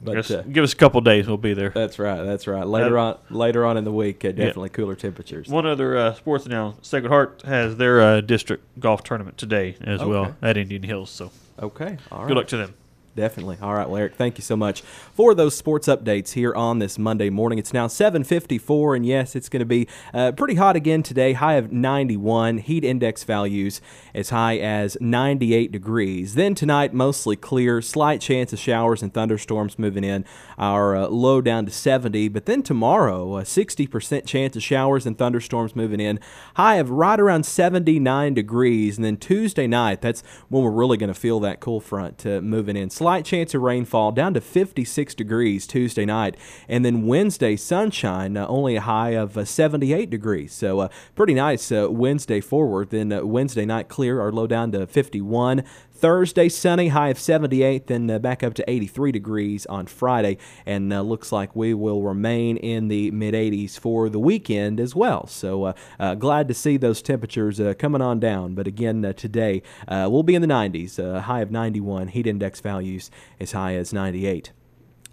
but, 0.03 0.13
but 0.27 0.31
uh, 0.31 0.41
give 0.43 0.63
us 0.63 0.71
a 0.71 0.75
couple 0.75 1.01
days. 1.01 1.27
We'll 1.27 1.37
be 1.37 1.53
there. 1.55 1.69
that's 1.71 1.97
right. 1.97 2.21
That's 2.23 2.45
right. 2.45 2.65
Later 2.65 2.97
Uh, 2.99 3.03
on, 3.03 3.17
later 3.31 3.65
on 3.65 3.75
in 3.75 3.83
the 3.85 3.91
week, 3.91 4.23
uh, 4.23 4.31
definitely 4.31 4.69
cooler 4.69 4.95
temperatures. 4.95 5.47
One 5.49 5.65
other 5.65 5.97
uh, 5.97 6.13
sports 6.13 6.45
announcement: 6.45 6.85
Sacred 6.85 7.09
Heart 7.09 7.41
has 7.45 7.77
their 7.77 8.01
uh, 8.01 8.21
district 8.21 8.79
golf 8.79 9.03
tournament 9.03 9.37
today 9.37 9.77
as 9.81 9.99
Okay. 10.01 10.09
well 10.09 10.35
at 10.41 10.57
Indian 10.57 10.83
Hills. 10.83 11.09
So 11.09 11.31
Okay. 11.59 11.97
All 12.11 12.19
right. 12.19 12.27
good 12.27 12.37
luck 12.37 12.47
to 12.49 12.57
them. 12.57 12.75
Definitely. 13.15 13.58
All 13.62 13.76
right, 13.76 13.88
well, 13.88 13.97
Eric, 13.97 14.15
thank 14.15 14.39
you 14.39 14.43
so 14.43 14.56
much 14.56 14.82
for 14.82 15.36
those 15.36 15.56
sports 15.56 15.88
updates 15.88 16.32
here 16.32 16.56
on 16.56 16.80
this 16.80 16.97
Monday 16.97 17.30
morning. 17.30 17.60
It's 17.60 17.71
now 17.71 17.86
7:54, 17.86 18.95
and 18.95 19.06
yes, 19.06 19.36
it's 19.36 19.49
going 19.49 19.60
to 19.60 19.67
be 19.67 19.88
uh, 20.15 20.32
pretty 20.32 20.56
hot 20.56 20.76
again 20.76 21.04
today. 21.04 21.34
High 21.34 21.54
of 21.54 21.71
91. 21.71 22.58
Heat 22.58 22.84
index 22.84 23.23
values 23.23 23.82
as 24.15 24.32
high 24.32 24.58
as 24.58 24.97
98 24.99 25.71
degrees. 25.71 26.34
Then 26.34 26.56
tonight, 26.56 26.91
mostly 26.91 27.36
clear. 27.36 27.84
Slight 27.84 28.19
chance 28.19 28.52
of 28.52 28.58
showers 28.58 29.04
and 29.04 29.13
thunderstorms 29.13 29.78
moving 29.78 30.04
in. 30.04 30.26
Our 30.58 30.95
uh, 30.95 31.08
low 31.08 31.39
down 31.39 31.65
to 31.65 31.71
70. 31.71 32.30
But 32.30 32.47
then 32.47 32.63
tomorrow, 32.63 33.38
a 33.38 33.43
60% 33.43 34.26
chance 34.26 34.56
of 34.56 34.63
showers 34.63 35.06
and 35.06 35.15
thunderstorms 35.15 35.76
moving 35.76 35.99
in. 35.99 36.19
High 36.56 36.76
of 36.76 36.89
right 36.89 37.19
around 37.19 37.45
79 37.45 38.34
degrees. 38.34 38.97
And 38.97 39.06
then 39.06 39.17
Tuesday 39.17 39.67
night, 39.67 40.02
that's 40.02 40.23
when 40.49 40.63
we're 40.63 40.71
really 40.71 40.97
going 40.97 41.13
to 41.13 41.19
feel 41.19 41.39
that 41.41 41.60
cool 41.60 41.80
front 41.80 42.26
uh, 42.26 42.41
moving 42.41 42.76
in. 42.76 42.89
Slight 43.03 43.25
chance 43.25 43.53
of 43.53 43.61
rainfall 43.61 44.13
down 44.13 44.33
to 44.33 44.39
56 44.39 45.13
degrees 45.13 45.67
Tuesday 45.67 46.05
night. 46.05 46.37
And 46.69 46.85
then 46.85 47.05
Wednesday, 47.05 47.57
sunshine, 47.57 48.37
uh, 48.37 48.47
only 48.47 48.77
a 48.77 48.81
high 48.81 49.09
of 49.09 49.37
uh, 49.37 49.43
78 49.43 50.09
degrees. 50.09 50.53
So 50.53 50.79
uh, 50.79 50.87
pretty 51.13 51.33
nice 51.33 51.69
uh, 51.69 51.91
Wednesday 51.91 52.39
forward. 52.39 52.91
Then 52.91 53.11
uh, 53.11 53.25
Wednesday 53.25 53.65
night 53.65 53.89
clear, 53.89 54.21
our 54.21 54.31
low 54.31 54.47
down 54.47 54.71
to 54.71 54.87
51. 54.87 55.65
Thursday, 56.03 56.49
sunny, 56.49 56.89
high 56.89 57.07
of 57.07 57.17
78, 57.17 57.87
then 57.87 58.11
uh, 58.11 58.19
back 58.19 58.43
up 58.43 58.53
to 58.55 58.69
83 58.69 59.13
degrees 59.13 59.65
on 59.67 59.85
Friday, 59.85 60.37
and 60.65 60.91
uh, 60.91 60.99
looks 60.99 61.31
like 61.31 61.55
we 61.55 61.73
will 61.73 62.03
remain 62.03 62.57
in 62.57 62.89
the 62.89 63.09
mid 63.11 63.33
80s 63.33 63.79
for 63.79 64.09
the 64.09 64.19
weekend 64.19 64.81
as 64.81 64.93
well. 64.93 65.27
So 65.27 65.63
uh, 65.63 65.73
uh, 65.97 66.15
glad 66.15 66.49
to 66.49 66.53
see 66.53 66.75
those 66.75 67.01
temperatures 67.01 67.57
uh, 67.57 67.73
coming 67.75 68.01
on 68.01 68.19
down. 68.19 68.53
But 68.53 68.67
again, 68.67 69.13
today 69.15 69.61
we'll 69.89 70.23
be 70.23 70.35
in 70.35 70.41
the 70.41 70.47
90s, 70.49 70.99
uh, 70.99 71.21
high 71.21 71.39
of 71.39 71.51
91, 71.51 72.09
heat 72.09 72.27
index 72.27 72.59
values 72.59 73.09
as 73.39 73.53
high 73.53 73.75
as 73.75 73.93
98. 73.93 74.51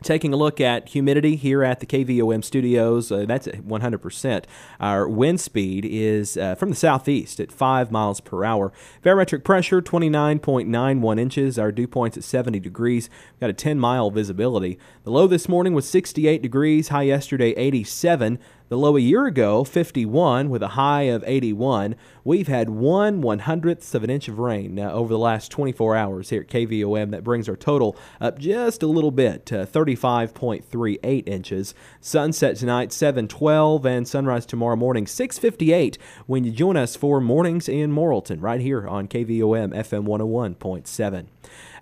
Taking 0.03 0.33
a 0.33 0.37
look 0.37 0.63
at 0.63 0.89
humidity 0.89 1.37
here 1.37 1.63
at 1.63 1.81
the 1.81 1.87
KVOM 1.87 2.43
studios, 2.43 3.13
uh, 3.13 3.27
that's 3.27 3.47
at 3.47 3.63
100%. 3.63 4.45
Our 4.81 5.07
wind 5.07 5.41
speed 5.41 5.85
is 5.85 6.39
uh, 6.39 6.55
from 6.55 6.71
the 6.71 6.75
southeast 6.75 7.39
at 7.39 7.53
5 7.53 7.91
miles 7.91 8.21
per 8.21 8.43
hour. 8.43 8.73
Barometric 9.03 9.45
pressure 9.45 9.83
29.91 9.83 11.21
inches. 11.21 11.59
Our 11.59 11.71
dew 11.71 11.87
point's 11.87 12.17
at 12.17 12.25
70 12.25 12.61
degrees. 12.61 13.11
We've 13.33 13.41
got 13.41 13.51
a 13.51 13.53
10 13.53 13.79
mile 13.79 14.11
visibility. 14.11 14.79
The 15.05 15.11
low 15.11 15.27
this 15.27 15.51
morning 15.51 15.75
was 15.75 15.87
68 15.89 16.41
degrees, 16.41 16.89
high 16.89 17.03
yesterday 17.03 17.51
87. 17.51 18.39
The 18.71 18.79
low 18.79 18.97
a 18.97 19.01
year 19.01 19.27
ago, 19.27 19.65
51, 19.65 20.49
with 20.49 20.63
a 20.63 20.69
high 20.69 21.03
of 21.03 21.25
81. 21.27 21.97
We've 22.23 22.47
had 22.47 22.71
one 22.71 23.21
one 23.21 23.41
hundredths 23.41 23.97
of 23.97 24.05
an 24.05 24.11
inch 24.11 24.29
of 24.29 24.39
rain 24.39 24.79
uh, 24.79 24.93
over 24.93 25.13
the 25.13 25.19
last 25.19 25.51
24 25.51 25.97
hours 25.97 26.31
here 26.31 26.43
at 26.43 26.47
KVOM. 26.47 27.11
That 27.11 27.25
brings 27.25 27.49
our 27.49 27.57
total 27.57 27.97
up 28.21 28.39
just 28.39 28.85
a 28.85 28.87
little 28.87 29.11
bit 29.11 29.45
to 29.47 29.67
35.38 29.67 31.29
inches. 31.29 31.75
Sunset 32.01 32.55
tonight, 32.55 32.91
7:12, 32.91 33.85
and 33.85 34.07
sunrise 34.07 34.47
tomorrow 34.47 34.77
morning, 34.77 35.05
6:58. 35.05 35.99
When 36.29 36.45
you 36.45 36.53
join 36.53 36.77
us 36.77 36.95
for 36.95 37.21
mornings 37.21 37.69
in 37.69 37.91
Morrilton, 37.91 38.41
right 38.41 38.61
here 38.61 38.87
on 38.87 39.09
KVOM 39.09 39.75
FM 39.75 40.07
101.7. 40.07 41.27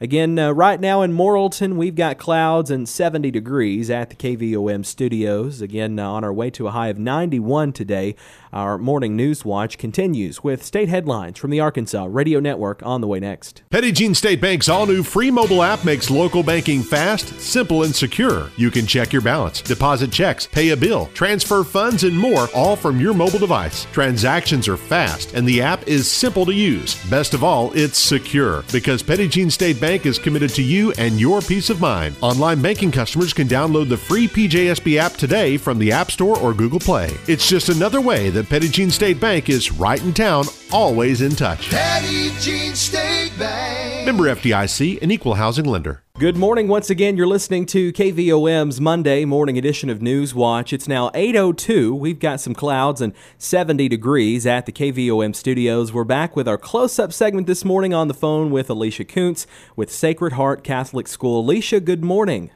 Again, 0.00 0.38
uh, 0.38 0.52
right 0.52 0.80
now 0.80 1.02
in 1.02 1.12
Morrilton, 1.12 1.74
we've 1.74 1.96
got 1.96 2.18
clouds 2.18 2.70
and 2.70 2.88
70 2.88 3.32
degrees 3.32 3.90
at 3.90 4.11
the 4.11 4.16
KVOM 4.16 4.87
studios. 4.87 5.61
Again, 5.61 5.98
uh, 5.98 6.08
on 6.08 6.22
our 6.22 6.32
way 6.32 6.50
to 6.50 6.68
a 6.68 6.70
high 6.70 6.87
of 6.87 6.98
91 6.98 7.72
today. 7.72 8.14
Our 8.52 8.78
morning 8.78 9.14
news 9.14 9.44
watch 9.44 9.76
continues 9.76 10.42
with 10.42 10.64
state 10.64 10.88
headlines 10.88 11.38
from 11.38 11.50
the 11.50 11.61
Arkansas 11.61 12.06
Radio 12.08 12.40
Network 12.40 12.82
on 12.82 13.02
the 13.02 13.06
way 13.06 13.20
next. 13.20 13.62
Petit 13.68 13.92
Jean 13.92 14.14
State 14.14 14.40
Bank's 14.40 14.70
all 14.70 14.87
new 14.87 15.02
free 15.02 15.30
mobile 15.30 15.62
app 15.62 15.84
makes 15.84 16.11
local 16.11 16.42
banking 16.42 16.82
fast, 16.82 17.38
simple, 17.40 17.82
and 17.82 17.94
secure. 17.94 18.50
You 18.56 18.70
can 18.70 18.87
check 18.87 19.12
your 19.12 19.20
balance, 19.20 19.61
deposit 19.61 20.11
checks, 20.11 20.46
pay 20.46 20.70
a 20.70 20.76
bill, 20.76 21.11
transfer 21.12 21.62
funds, 21.62 22.04
and 22.04 22.18
more, 22.18 22.48
all 22.54 22.74
from 22.74 22.98
your 22.98 23.12
mobile 23.12 23.38
device. 23.38 23.84
Transactions 23.92 24.66
are 24.66 24.78
fast, 24.78 25.34
and 25.34 25.46
the 25.46 25.61
app 25.61 25.87
is 25.87 26.11
simple 26.11 26.46
to 26.46 26.54
use. 26.54 26.94
Best 27.11 27.34
of 27.34 27.44
all, 27.44 27.70
it's 27.74 27.98
secure 27.98 28.64
because 28.72 29.02
Petit 29.02 29.28
Jean 29.28 29.50
State 29.50 29.78
Bank 29.78 30.06
is 30.06 30.18
committed 30.18 30.50
to 30.50 30.62
you 30.62 30.92
and 30.92 31.20
your 31.20 31.42
peace 31.42 31.68
of 31.68 31.82
mind. 31.82 32.16
Online 32.22 32.62
banking 32.62 32.90
customers 32.90 33.34
can 33.34 33.46
download 33.46 33.90
the 33.90 33.96
free 33.96 34.26
PJSB 34.26 34.96
app 34.96 35.12
today 35.12 35.58
from 35.58 35.78
the 35.78 35.92
App 35.92 36.11
Store 36.11 36.38
or 36.38 36.54
Google 36.54 36.80
Play. 36.80 37.14
It's 37.26 37.46
just 37.46 37.68
another 37.68 38.00
way 38.00 38.30
that 38.30 38.38
Petit 38.42 38.68
Jean 38.68 38.90
State 38.90 39.20
Bank 39.20 39.48
is 39.48 39.72
right 39.72 40.03
in 40.03 40.12
town, 40.12 40.44
always 40.72 41.20
in 41.20 41.33
touch. 41.33 41.70
Petit 41.70 42.31
Jean 42.40 42.74
State 42.74 43.33
Bank. 43.38 44.07
Member 44.07 44.24
FDIC, 44.24 45.03
an 45.03 45.11
equal 45.11 45.35
housing 45.35 45.64
lender. 45.64 46.03
Good 46.18 46.37
morning 46.37 46.66
once 46.66 46.90
again. 46.90 47.16
You're 47.16 47.27
listening 47.27 47.66
to 47.66 47.92
KVOM's 47.92 48.81
Monday 48.81 49.24
morning 49.24 49.57
edition 49.57 49.88
of 49.88 50.03
News 50.03 50.35
Watch. 50.35 50.72
It's 50.72 50.88
now 50.88 51.11
8:02. 51.14 51.94
We've 51.94 52.18
got 52.18 52.40
some 52.40 52.55
clouds 52.55 53.01
and 53.01 53.12
70 53.37 53.88
degrees 53.88 54.46
at 54.46 54.66
the 54.66 54.72
KVOM 54.72 55.37
studios. 55.37 55.92
We're 55.92 56.05
back 56.05 56.35
with 56.35 56.48
our 56.48 56.59
close-up 56.59 57.12
segment 57.12 57.46
this 57.46 57.64
morning 57.64 57.94
on 57.94 58.09
the 58.09 58.14
phone 58.14 58.51
with 58.51 58.68
Alicia 58.68 59.05
Kuntz 59.05 59.46
with 59.77 59.92
Sacred 59.92 60.33
Heart 60.33 60.64
Catholic 60.64 61.07
School. 61.07 61.40
Alicia, 61.40 61.81
good 61.81 62.03
morning. 62.03 62.51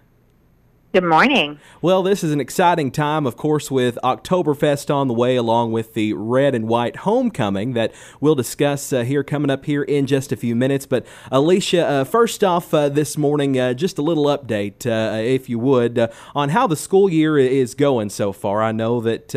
Good 0.93 1.05
morning. 1.05 1.59
Well, 1.81 2.03
this 2.03 2.23
is 2.23 2.33
an 2.33 2.41
exciting 2.41 2.91
time, 2.91 3.25
of 3.27 3.35
course, 3.35 3.71
with 3.71 3.99
Oktoberfest 4.05 4.95
on 4.95 5.09
the 5.09 5.15
way, 5.15 5.37
along 5.37 5.73
with 5.73 5.95
the 5.95 6.13
red 6.13 6.55
and 6.55 6.69
white 6.69 6.97
homecoming 6.97 7.73
that 7.73 7.95
we'll 8.21 8.35
discuss 8.35 8.93
uh, 8.93 9.03
here 9.03 9.25
coming 9.25 9.51
up 9.51 9.65
here 9.65 9.83
in 9.83 10.07
just 10.07 10.33
a 10.33 10.37
few 10.37 10.55
minutes. 10.55 10.85
But, 10.85 11.07
Alicia, 11.31 11.87
uh, 11.87 12.05
first 12.05 12.45
off 12.45 12.75
uh, 12.75 12.91
this 12.91 13.17
morning, 13.17 13.59
uh, 13.59 13.73
just 13.73 13.97
a 13.97 14.03
little 14.03 14.27
update, 14.27 14.85
uh, 14.85 15.17
if 15.17 15.49
you 15.49 15.59
would, 15.61 15.99
uh, 15.99 16.09
on 16.35 16.51
how 16.51 16.67
the 16.67 16.77
school 16.77 17.09
year 17.09 17.39
is 17.39 17.75
going 17.75 18.11
so 18.11 18.31
far. 18.31 18.63
I 18.63 18.73
know 18.73 19.01
that 19.01 19.31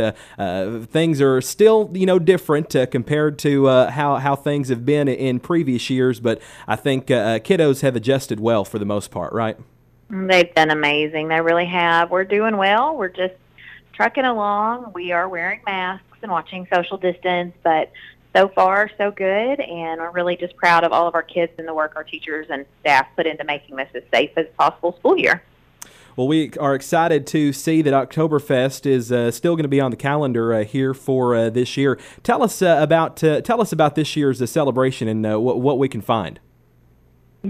things 0.92 1.22
are 1.22 1.40
still, 1.40 1.90
you 1.94 2.06
know, 2.06 2.20
different 2.20 2.76
compared 2.92 3.40
to 3.40 3.68
how, 3.68 4.18
how 4.18 4.36
things 4.36 4.68
have 4.68 4.86
been 4.86 5.08
in 5.08 5.40
previous 5.40 5.90
years, 5.90 6.20
but 6.20 6.42
I 6.68 6.76
think 6.76 7.08
kiddos 7.08 7.80
have 7.80 7.96
adjusted 7.96 8.42
well 8.42 8.66
for 8.66 8.78
the 8.78 8.86
most 8.86 9.10
part, 9.10 9.32
right? 9.32 9.58
They've 10.10 10.54
done 10.54 10.70
amazing. 10.70 11.30
They 11.30 11.42
really 11.42 11.66
have. 11.66 12.12
We're 12.12 12.26
doing 12.26 12.58
well. 12.58 12.96
We're 12.96 13.10
just 13.10 13.34
trucking 13.94 14.26
along. 14.26 14.92
We 14.94 15.12
are 15.12 15.28
wearing 15.28 15.62
masks 15.66 16.06
and 16.22 16.32
watching 16.32 16.68
social 16.72 16.98
distance, 16.98 17.54
but 17.64 17.92
so 18.36 18.50
far 18.50 18.92
so 18.98 19.12
good 19.12 19.62
and 19.62 20.02
we're 20.02 20.12
really 20.12 20.36
just 20.36 20.56
proud 20.58 20.84
of 20.84 20.92
all 20.92 21.08
of 21.08 21.16
our 21.16 21.24
kids 21.24 21.54
and 21.58 21.66
the 21.66 21.74
work 21.74 21.94
our 21.96 22.04
teachers 22.04 22.46
and 22.50 22.66
staff 22.82 23.08
put 23.16 23.26
into 23.26 23.46
making 23.46 23.78
this 23.78 23.88
as 23.96 24.04
safe 24.14 24.32
as 24.36 24.46
possible 24.58 24.94
school 25.00 25.18
year. 25.18 25.42
Well, 26.18 26.28
we 26.28 26.52
are 26.60 26.76
excited 26.76 27.28
to 27.28 27.54
see 27.54 27.82
that 27.82 27.94
Oktoberfest 27.94 28.86
is 28.86 29.12
uh, 29.12 29.32
still 29.32 29.56
going 29.56 29.64
to 29.64 29.70
be 29.70 29.82
on 29.82 29.92
the 29.92 29.98
calendar 29.98 30.54
uh, 30.54 30.64
here 30.64 30.94
for 30.94 31.36
uh, 31.36 31.50
this 31.50 31.76
year. 31.78 32.00
Tell 32.24 32.42
us 32.42 32.62
about 32.62 33.18
tell 33.18 33.60
us 33.60 33.74
about 33.74 33.96
this 33.96 34.16
year's 34.16 34.50
celebration 34.50 35.08
and 35.08 35.24
what 35.44 35.60
what 35.60 35.78
we 35.78 35.90
can 35.90 36.02
find. 36.02 36.40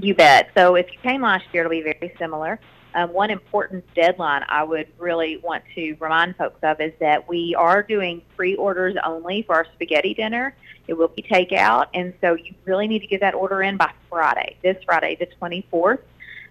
You 0.02 0.14
bet. 0.14 0.50
So 0.58 0.76
if 0.76 0.88
you 0.92 1.00
came 1.02 1.22
last 1.22 1.46
year, 1.54 1.64
it'll 1.64 1.72
be 1.72 1.82
very 1.82 2.14
similar. 2.20 2.60
Um, 2.96 3.12
one 3.12 3.30
important 3.30 3.84
deadline 3.94 4.44
I 4.48 4.64
would 4.64 4.88
really 4.98 5.38
want 5.38 5.64
to 5.76 5.96
remind 6.00 6.38
folks 6.38 6.60
of 6.64 6.80
is 6.80 6.94
that 7.00 7.28
we 7.28 7.54
are 7.56 7.84
doing 7.84 8.22
pre-orders 8.36 8.96
only 9.06 9.44
for 9.44 9.56
our 9.56 9.66
spaghetti 9.74 10.14
dinner. 10.14 10.56
It 10.88 10.94
will 10.94 11.10
be 11.10 11.22
takeout, 11.22 11.88
and 11.94 12.14
so 12.22 12.36
you 12.36 12.54
really 12.64 12.88
need 12.88 13.00
to 13.00 13.08
get 13.08 13.20
that 13.20 13.36
order 13.36 13.64
in 13.64 13.76
by 13.76 13.92
Friday, 14.10 14.56
this 14.64 14.78
Friday, 14.86 15.18
the 15.20 15.28
24th. 15.42 16.00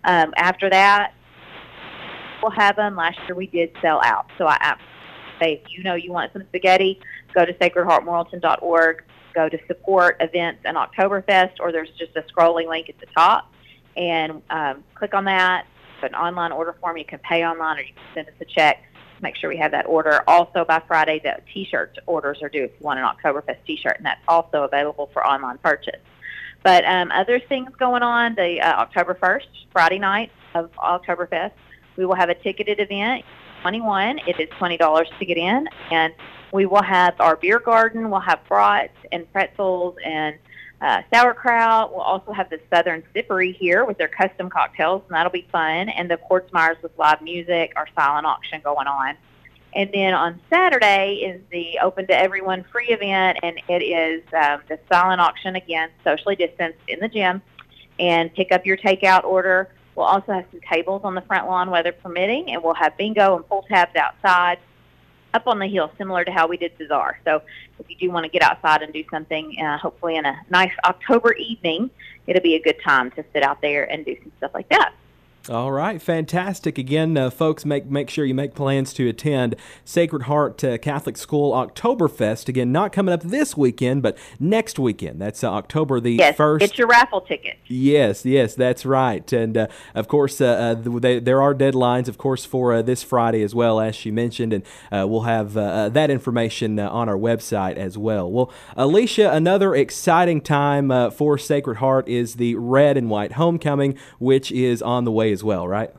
Um, 0.05 0.35
after 0.37 0.69
that, 0.69 1.15
we'll 2.43 2.51
have 2.51 2.77
them. 2.77 2.97
Last 2.97 3.19
year 3.27 3.35
we 3.35 3.47
did 3.47 3.71
sell 3.81 4.01
out, 4.03 4.27
so 4.37 4.47
I 4.47 4.77
say 5.41 5.63
if 5.65 5.73
you 5.73 5.83
know 5.83 5.95
you 5.95 6.13
want 6.13 6.33
some 6.35 6.43
spaghetti, 6.49 7.01
go 7.35 7.47
to 7.47 7.55
sacredheartmorrilton.org, 7.55 9.03
go 9.35 9.49
to 9.49 9.59
support 9.67 10.17
events 10.21 10.63
and 10.65 10.77
Oktoberfest, 10.77 11.55
or 11.61 11.73
there's 11.73 11.91
just 11.99 12.17
a 12.17 12.23
scrolling 12.23 12.69
link 12.69 12.89
at 12.89 12.99
the 12.99 13.07
top, 13.07 13.53
and 13.97 14.43
um, 14.51 14.85
click 14.95 15.15
on 15.15 15.25
that. 15.25 15.67
Put 16.01 16.11
an 16.11 16.17
online 16.17 16.53
order 16.53 16.75
form. 16.81 16.97
You 16.97 17.05
can 17.05 17.19
pay 17.21 17.45
online, 17.45 17.79
or 17.79 17.83
you 17.83 17.93
can 17.95 18.05
send 18.15 18.29
us 18.29 18.35
a 18.41 18.45
check. 18.45 18.85
Make 19.23 19.37
sure 19.37 19.49
we 19.49 19.57
have 19.57 19.71
that 19.71 19.87
order. 19.87 20.23
Also, 20.29 20.65
by 20.65 20.83
Friday, 20.87 21.21
the 21.23 21.37
T-shirt 21.53 21.99
orders 22.07 22.43
are 22.43 22.49
due 22.49 22.65
if 22.65 22.73
you 22.79 22.85
want 22.85 22.99
an 22.99 23.07
Oktoberfest 23.07 23.59
T-shirt, 23.67 23.97
and 23.97 24.07
that's 24.07 24.21
also 24.29 24.65
available 24.65 25.09
for 25.13 25.27
online 25.27 25.59
purchase. 25.59 26.01
But 26.63 26.85
um, 26.85 27.11
other 27.13 27.41
things 27.41 27.71
going 27.79 28.03
on, 28.03 28.35
the 28.35 28.61
uh, 28.61 28.81
October 28.81 29.15
1st, 29.15 29.47
Friday 29.73 29.99
night 29.99 30.31
of 30.55 30.71
Oktoberfest, 30.73 31.53
we 31.97 32.07
will 32.07 32.15
have 32.15 32.29
a 32.29 32.35
ticketed 32.35 32.81
event. 32.81 33.25
21. 33.63 34.19
It 34.27 34.39
is 34.39 34.49
$20 34.61 35.19
to 35.19 35.25
get 35.25 35.39
in, 35.39 35.67
and 35.91 36.13
we 36.55 36.67
will 36.67 36.85
have 36.85 37.21
our 37.21 37.35
beer 37.35 37.59
garden. 37.59 38.11
We'll 38.11 38.21
have 38.21 38.39
brats 38.47 38.97
and 39.11 39.31
pretzels 39.33 39.97
and 40.05 40.37
uh, 40.81 41.03
sauerkraut. 41.13 41.91
We'll 41.91 42.03
also 42.03 42.31
have 42.31 42.49
the 42.49 42.61
Southern 42.73 43.03
Sippery 43.13 43.53
here 43.53 43.85
with 43.85 43.99
their 43.99 44.07
custom 44.07 44.49
cocktails, 44.49 45.03
and 45.09 45.17
that'll 45.17 45.33
be 45.33 45.49
fun. 45.51 45.89
And 45.89 46.09
the 46.09 46.17
Quartzmeyers 46.17 46.81
with 46.81 46.97
live 46.97 47.23
music, 47.23 47.73
our 47.75 47.89
silent 47.97 48.25
auction 48.25 48.61
going 48.63 48.87
on. 48.87 49.17
And 49.75 49.91
then 49.93 50.15
on 50.15 50.41
Saturday 50.49 51.25
is 51.27 51.43
the 51.51 51.81
open 51.83 52.07
to 52.07 52.17
everyone 52.17 52.65
free 52.71 52.91
event, 52.91 53.41
and 53.43 53.61
it 53.69 53.83
is 53.83 54.23
um, 54.33 54.61
the 54.69 54.79
silent 54.89 55.21
auction 55.21 55.57
again, 55.57 55.91
socially 56.05 56.37
distanced 56.37 56.79
in 56.87 57.01
the 57.01 57.09
gym, 57.09 57.43
and 57.99 58.33
pick 58.33 58.53
up 58.53 58.65
your 58.65 58.77
takeout 58.77 59.25
order. 59.25 59.71
We'll 59.97 60.07
also 60.07 60.31
have 60.31 60.45
some 60.53 60.61
tables 60.71 61.01
on 61.03 61.17
the 61.17 61.23
front 61.23 61.49
lawn, 61.49 61.69
weather 61.71 61.91
permitting, 61.91 62.53
and 62.53 62.63
we'll 62.63 62.75
have 62.75 62.97
bingo 62.97 63.35
and 63.35 63.49
pull 63.49 63.63
tabs 63.63 63.97
outside 63.97 64.59
up 65.35 65.47
on 65.47 65.59
the 65.59 65.67
hill, 65.67 65.91
similar 65.99 66.25
to 66.25 66.31
how 66.31 66.47
we 66.47 66.57
did 66.57 66.77
Bazaar. 66.79 67.19
So 67.25 67.43
if 67.79 67.91
you 67.91 67.97
do 67.97 68.11
want 68.11 68.25
to 68.25 68.31
get 68.31 68.43
outside 68.43 68.83
and 68.83 68.93
do 68.93 69.05
something, 69.11 69.59
uh, 69.61 69.77
hopefully 69.79 70.17
in 70.17 70.25
a 70.25 70.41
nice 70.49 70.73
October 70.85 71.35
evening, 71.35 71.91
it'll 72.27 72.43
be 72.43 72.55
a 72.55 72.63
good 72.63 72.81
time 72.83 73.11
to 73.13 73.25
sit 73.33 73.43
out 73.43 73.61
there 73.61 73.91
and 73.91 74.05
do 74.05 74.17
some 74.23 74.33
stuff 74.39 74.53
like 74.55 74.69
that. 74.71 74.95
All 75.51 75.73
right, 75.73 76.01
fantastic. 76.01 76.79
Again, 76.79 77.19
uh, 77.19 77.29
folks, 77.29 77.67
make 77.67 77.85
make 77.85 78.09
sure 78.09 78.25
you 78.25 78.33
make 78.33 78.55
plans 78.55 78.95
to 78.95 79.07
attend 79.11 79.57
Sacred 79.85 80.23
Heart 80.23 80.65
uh, 80.65 80.79
Catholic 80.79 81.19
School 81.19 81.53
Oktoberfest. 81.53 82.49
Again, 82.49 82.73
not 82.73 82.95
coming 82.95 83.13
up 83.13 83.23
this 83.23 83.55
weekend, 83.55 84.03
but 84.03 84.17
next 84.41 84.79
weekend. 84.79 85.21
That's 85.21 85.45
uh, 85.45 85.53
October 85.53 86.01
the 86.01 86.13
yes, 86.13 86.35
first. 86.35 86.61
Get 86.61 86.79
your 86.79 86.87
raffle 86.87 87.21
ticket. 87.21 87.59
Yes, 87.67 88.25
yes, 88.25 88.55
that's 88.55 88.87
right. 88.87 89.31
And 89.35 89.59
uh, 89.59 89.67
of 89.95 90.09
course, 90.09 90.41
uh, 90.41 90.47
uh, 90.47 90.75
they, 90.99 91.19
there 91.19 91.43
are 91.43 91.55
deadlines, 91.55 92.09
of 92.09 92.17
course, 92.17 92.47
for 92.47 92.83
this 92.83 93.03
Friday 93.03 93.43
as 93.43 93.55
well, 93.55 93.81
as 93.81 93.95
she 93.95 94.11
mentioned, 94.11 94.55
and 94.55 94.65
we'll 95.11 95.23
have 95.23 95.53
that 95.53 96.09
information 96.09 96.79
on 96.79 97.07
our 97.11 97.19
website 97.19 97.77
as 97.77 97.99
well. 97.99 98.33
Well, 98.33 98.51
Alicia, 98.79 99.31
another 99.31 99.75
exciting 99.75 100.41
time 100.41 101.11
for 101.11 101.37
Sacred 101.37 101.77
Heart 101.77 102.09
is 102.09 102.37
the 102.37 102.55
Red 102.55 102.97
and 102.97 103.11
White 103.11 103.33
Homecoming, 103.33 103.99
which 104.19 104.51
is 104.51 104.81
on 104.81 105.05
the 105.05 105.13
way 105.13 105.34
as 105.35 105.45
well, 105.45 105.69
right? 105.69 105.93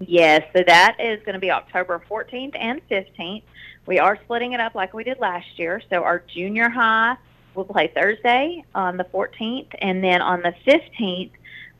Yes, 0.00 0.42
so 0.56 0.62
that 0.66 0.96
is 0.98 1.20
going 1.20 1.34
to 1.34 1.38
be 1.38 1.50
October 1.50 2.02
14th 2.10 2.56
and 2.58 2.80
15th. 2.88 3.42
We 3.86 3.98
are 3.98 4.18
splitting 4.24 4.52
it 4.52 4.60
up 4.60 4.74
like 4.74 4.94
we 4.94 5.04
did 5.04 5.18
last 5.20 5.58
year. 5.58 5.82
So 5.90 6.02
our 6.02 6.20
junior 6.20 6.68
high 6.68 7.16
will 7.54 7.64
play 7.64 7.92
Thursday 7.94 8.64
on 8.74 8.96
the 8.96 9.04
14th, 9.04 9.68
and 9.80 10.02
then 10.02 10.22
on 10.22 10.42
the 10.42 10.54
15th, 10.66 11.30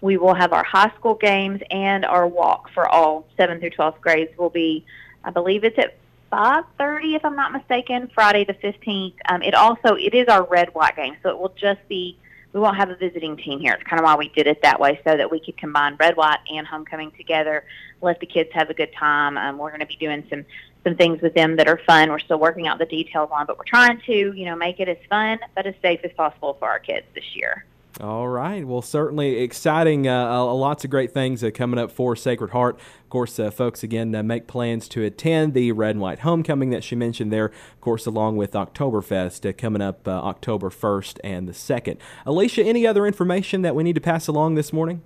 we 0.01 0.17
will 0.19 0.35
have 0.35 0.53
our 0.53 0.65
high 0.65 0.93
school 0.99 1.15
games 1.15 1.63
and 1.71 2.05
our 2.05 2.27
walk 2.27 2.71
for 2.75 2.89
all 2.89 3.27
7th 3.39 3.61
through 3.61 3.71
12th 3.71 4.01
grades 4.01 4.37
will 4.37 4.51
be, 4.51 4.85
I 5.25 5.31
believe 5.31 5.65
it's 5.65 5.79
at 5.79 5.97
5.30 6.33 7.17
if 7.17 7.25
I'm 7.25 7.37
not 7.37 7.53
mistaken, 7.53 8.11
Friday 8.15 8.45
the 8.45 8.55
15th. 8.55 9.15
Um, 9.29 9.43
it 9.43 9.55
also, 9.55 9.95
it 9.95 10.15
is 10.15 10.27
our 10.29 10.45
red-white 10.45 10.97
game, 10.97 11.17
so 11.23 11.31
it 11.31 11.39
will 11.39 11.55
just 11.57 11.87
be 11.89 12.19
we 12.53 12.61
won't 12.61 12.77
have 12.77 12.91
a 12.91 12.97
visiting 12.97 13.37
team 13.37 13.61
here. 13.61 13.73
It's 13.73 13.83
kind 13.85 13.99
of 13.99 14.05
why 14.05 14.17
we 14.17 14.29
did 14.29 14.47
it 14.47 14.63
that 14.63 14.79
way, 14.79 15.01
so 15.07 15.17
that 15.17 15.31
we 15.31 15.41
could 15.41 15.57
combine 15.57 15.97
red, 15.99 16.17
white, 16.17 16.41
and 16.51 16.67
homecoming 16.67 17.11
together. 17.13 17.65
Let 18.01 18.21
the 18.21 18.27
kids 18.27 18.51
have 18.53 18.69
a 18.71 18.75
good 18.75 18.93
time. 18.99 19.39
Um, 19.39 19.59
we're 19.59 19.71
going 19.71 19.81
to 19.81 19.87
be 19.87 19.97
doing 19.97 20.25
some 20.29 20.45
some 20.85 20.97
things 20.97 21.23
with 21.23 21.35
them 21.35 21.57
that 21.57 21.69
are 21.69 21.81
fun. 21.87 22.11
We're 22.11 22.19
still 22.19 22.41
working 22.41 22.67
out 22.67 22.79
the 22.79 22.87
details 22.87 23.31
on, 23.33 23.47
but 23.47 23.57
we're 23.57 23.65
trying 23.65 24.01
to, 24.07 24.33
you 24.33 24.45
know, 24.45 24.57
make 24.57 24.81
it 24.81 24.89
as 24.89 24.97
fun 25.09 25.39
but 25.55 25.65
as 25.65 25.75
safe 25.81 26.01
as 26.03 26.11
possible 26.17 26.57
for 26.59 26.69
our 26.69 26.81
kids 26.81 27.07
this 27.15 27.37
year. 27.37 27.65
All 28.01 28.27
right. 28.27 28.67
Well, 28.67 28.81
certainly 28.81 29.37
exciting. 29.39 30.09
Uh, 30.09 30.27
uh, 30.27 30.55
lots 30.55 30.83
of 30.83 30.91
great 30.91 31.13
things 31.13 31.45
uh, 31.45 31.51
coming 31.51 31.79
up 31.79 31.93
for 31.93 32.17
Sacred 32.17 32.51
Heart. 32.51 32.77
Of 32.77 33.11
course, 33.11 33.39
uh, 33.39 33.51
folks, 33.51 33.83
again, 33.83 34.15
uh, 34.15 34.23
make 34.23 34.47
plans 34.47 34.89
to 34.89 35.05
attend 35.05 35.53
the 35.53 35.73
Red 35.73 35.91
and 35.91 36.01
White 36.01 36.21
Homecoming 36.21 36.71
that 36.71 36.83
she 36.83 36.97
mentioned 36.97 37.31
there. 37.31 37.47
Of 37.47 37.81
course, 37.83 38.07
along 38.07 38.39
with 38.39 38.53
Oktoberfest 38.53 39.47
uh, 39.47 39.53
coming 39.53 39.83
up 39.83 40.09
October 40.09 40.71
1st 40.71 41.19
and 41.23 41.47
the 41.47 41.53
2nd. 41.53 41.99
Alicia, 42.25 42.65
any 42.65 42.87
other 42.87 43.07
information 43.07 43.61
that 43.61 43.75
we 43.75 43.83
need 43.83 43.95
to 43.95 44.01
pass 44.01 44.27
along 44.27 44.55
this 44.55 44.73
morning? 44.73 45.03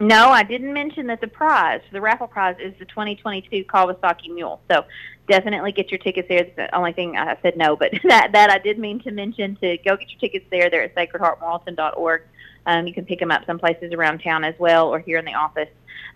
No, 0.00 0.30
I 0.30 0.44
didn't 0.44 0.72
mention 0.72 1.08
that 1.08 1.20
the 1.20 1.26
prize, 1.26 1.80
the 1.92 2.00
raffle 2.00 2.28
prize, 2.28 2.56
is 2.60 2.72
the 2.78 2.84
2022 2.84 3.64
Kawasaki 3.64 4.32
Mule. 4.32 4.60
So 4.70 4.84
definitely 5.28 5.72
get 5.72 5.90
your 5.90 5.98
tickets 5.98 6.28
there. 6.28 6.38
It's 6.38 6.56
the 6.56 6.74
only 6.74 6.92
thing 6.92 7.16
I 7.16 7.36
said 7.42 7.56
no, 7.56 7.76
but 7.76 7.92
that 8.04 8.32
that 8.32 8.50
I 8.50 8.58
did 8.58 8.78
mean 8.78 9.00
to 9.00 9.10
mention 9.10 9.56
to 9.56 9.76
go 9.78 9.96
get 9.96 10.10
your 10.10 10.20
tickets 10.20 10.46
there. 10.50 10.70
They're 10.70 10.84
at 10.84 10.94
sacredheartmorrilton.org. 10.94 12.22
Um, 12.66 12.86
you 12.86 12.94
can 12.94 13.06
pick 13.06 13.18
them 13.18 13.30
up 13.30 13.44
some 13.46 13.58
places 13.58 13.92
around 13.92 14.20
town 14.20 14.44
as 14.44 14.54
well, 14.58 14.88
or 14.88 14.98
here 15.00 15.18
in 15.18 15.24
the 15.24 15.34
office. 15.34 15.68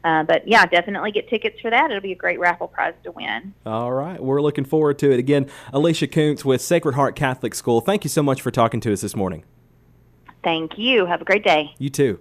Uh, 0.05 0.23
but 0.25 0.47
yeah, 0.47 0.67
definitely 0.67 1.13
get 1.13 1.29
tickets 1.29 1.61
for 1.61 1.71
that. 1.71 1.91
It'll 1.91 2.03
be 2.03 2.13
a 2.13 2.17
great 2.17 2.39
raffle 2.39 2.69
prize 2.69 2.95
to 3.05 3.13
win. 3.13 3.55
All 3.65 3.93
right, 3.93 4.21
we're 4.21 4.43
looking 4.43 4.65
forward 4.65 4.99
to 5.01 5.13
it. 5.13 5.19
Again, 5.19 5.49
Alicia 5.73 6.09
Kuntz 6.09 6.45
with 6.45 6.61
Sacred 6.61 6.95
Heart 6.95 7.17
Catholic 7.17 7.55
School. 7.55 7.81
Thank 7.81 8.05
you 8.05 8.11
so 8.11 8.23
much 8.23 8.43
for 8.43 8.51
talking 8.51 8.81
to 8.81 8.93
us 8.93 9.01
this 9.01 9.17
morning. 9.17 9.45
Thank 10.45 10.77
you. 10.77 11.07
Have 11.07 11.23
a 11.23 11.25
great 11.25 11.45
day. 11.45 11.73
You 11.79 11.89
too. 11.89 12.21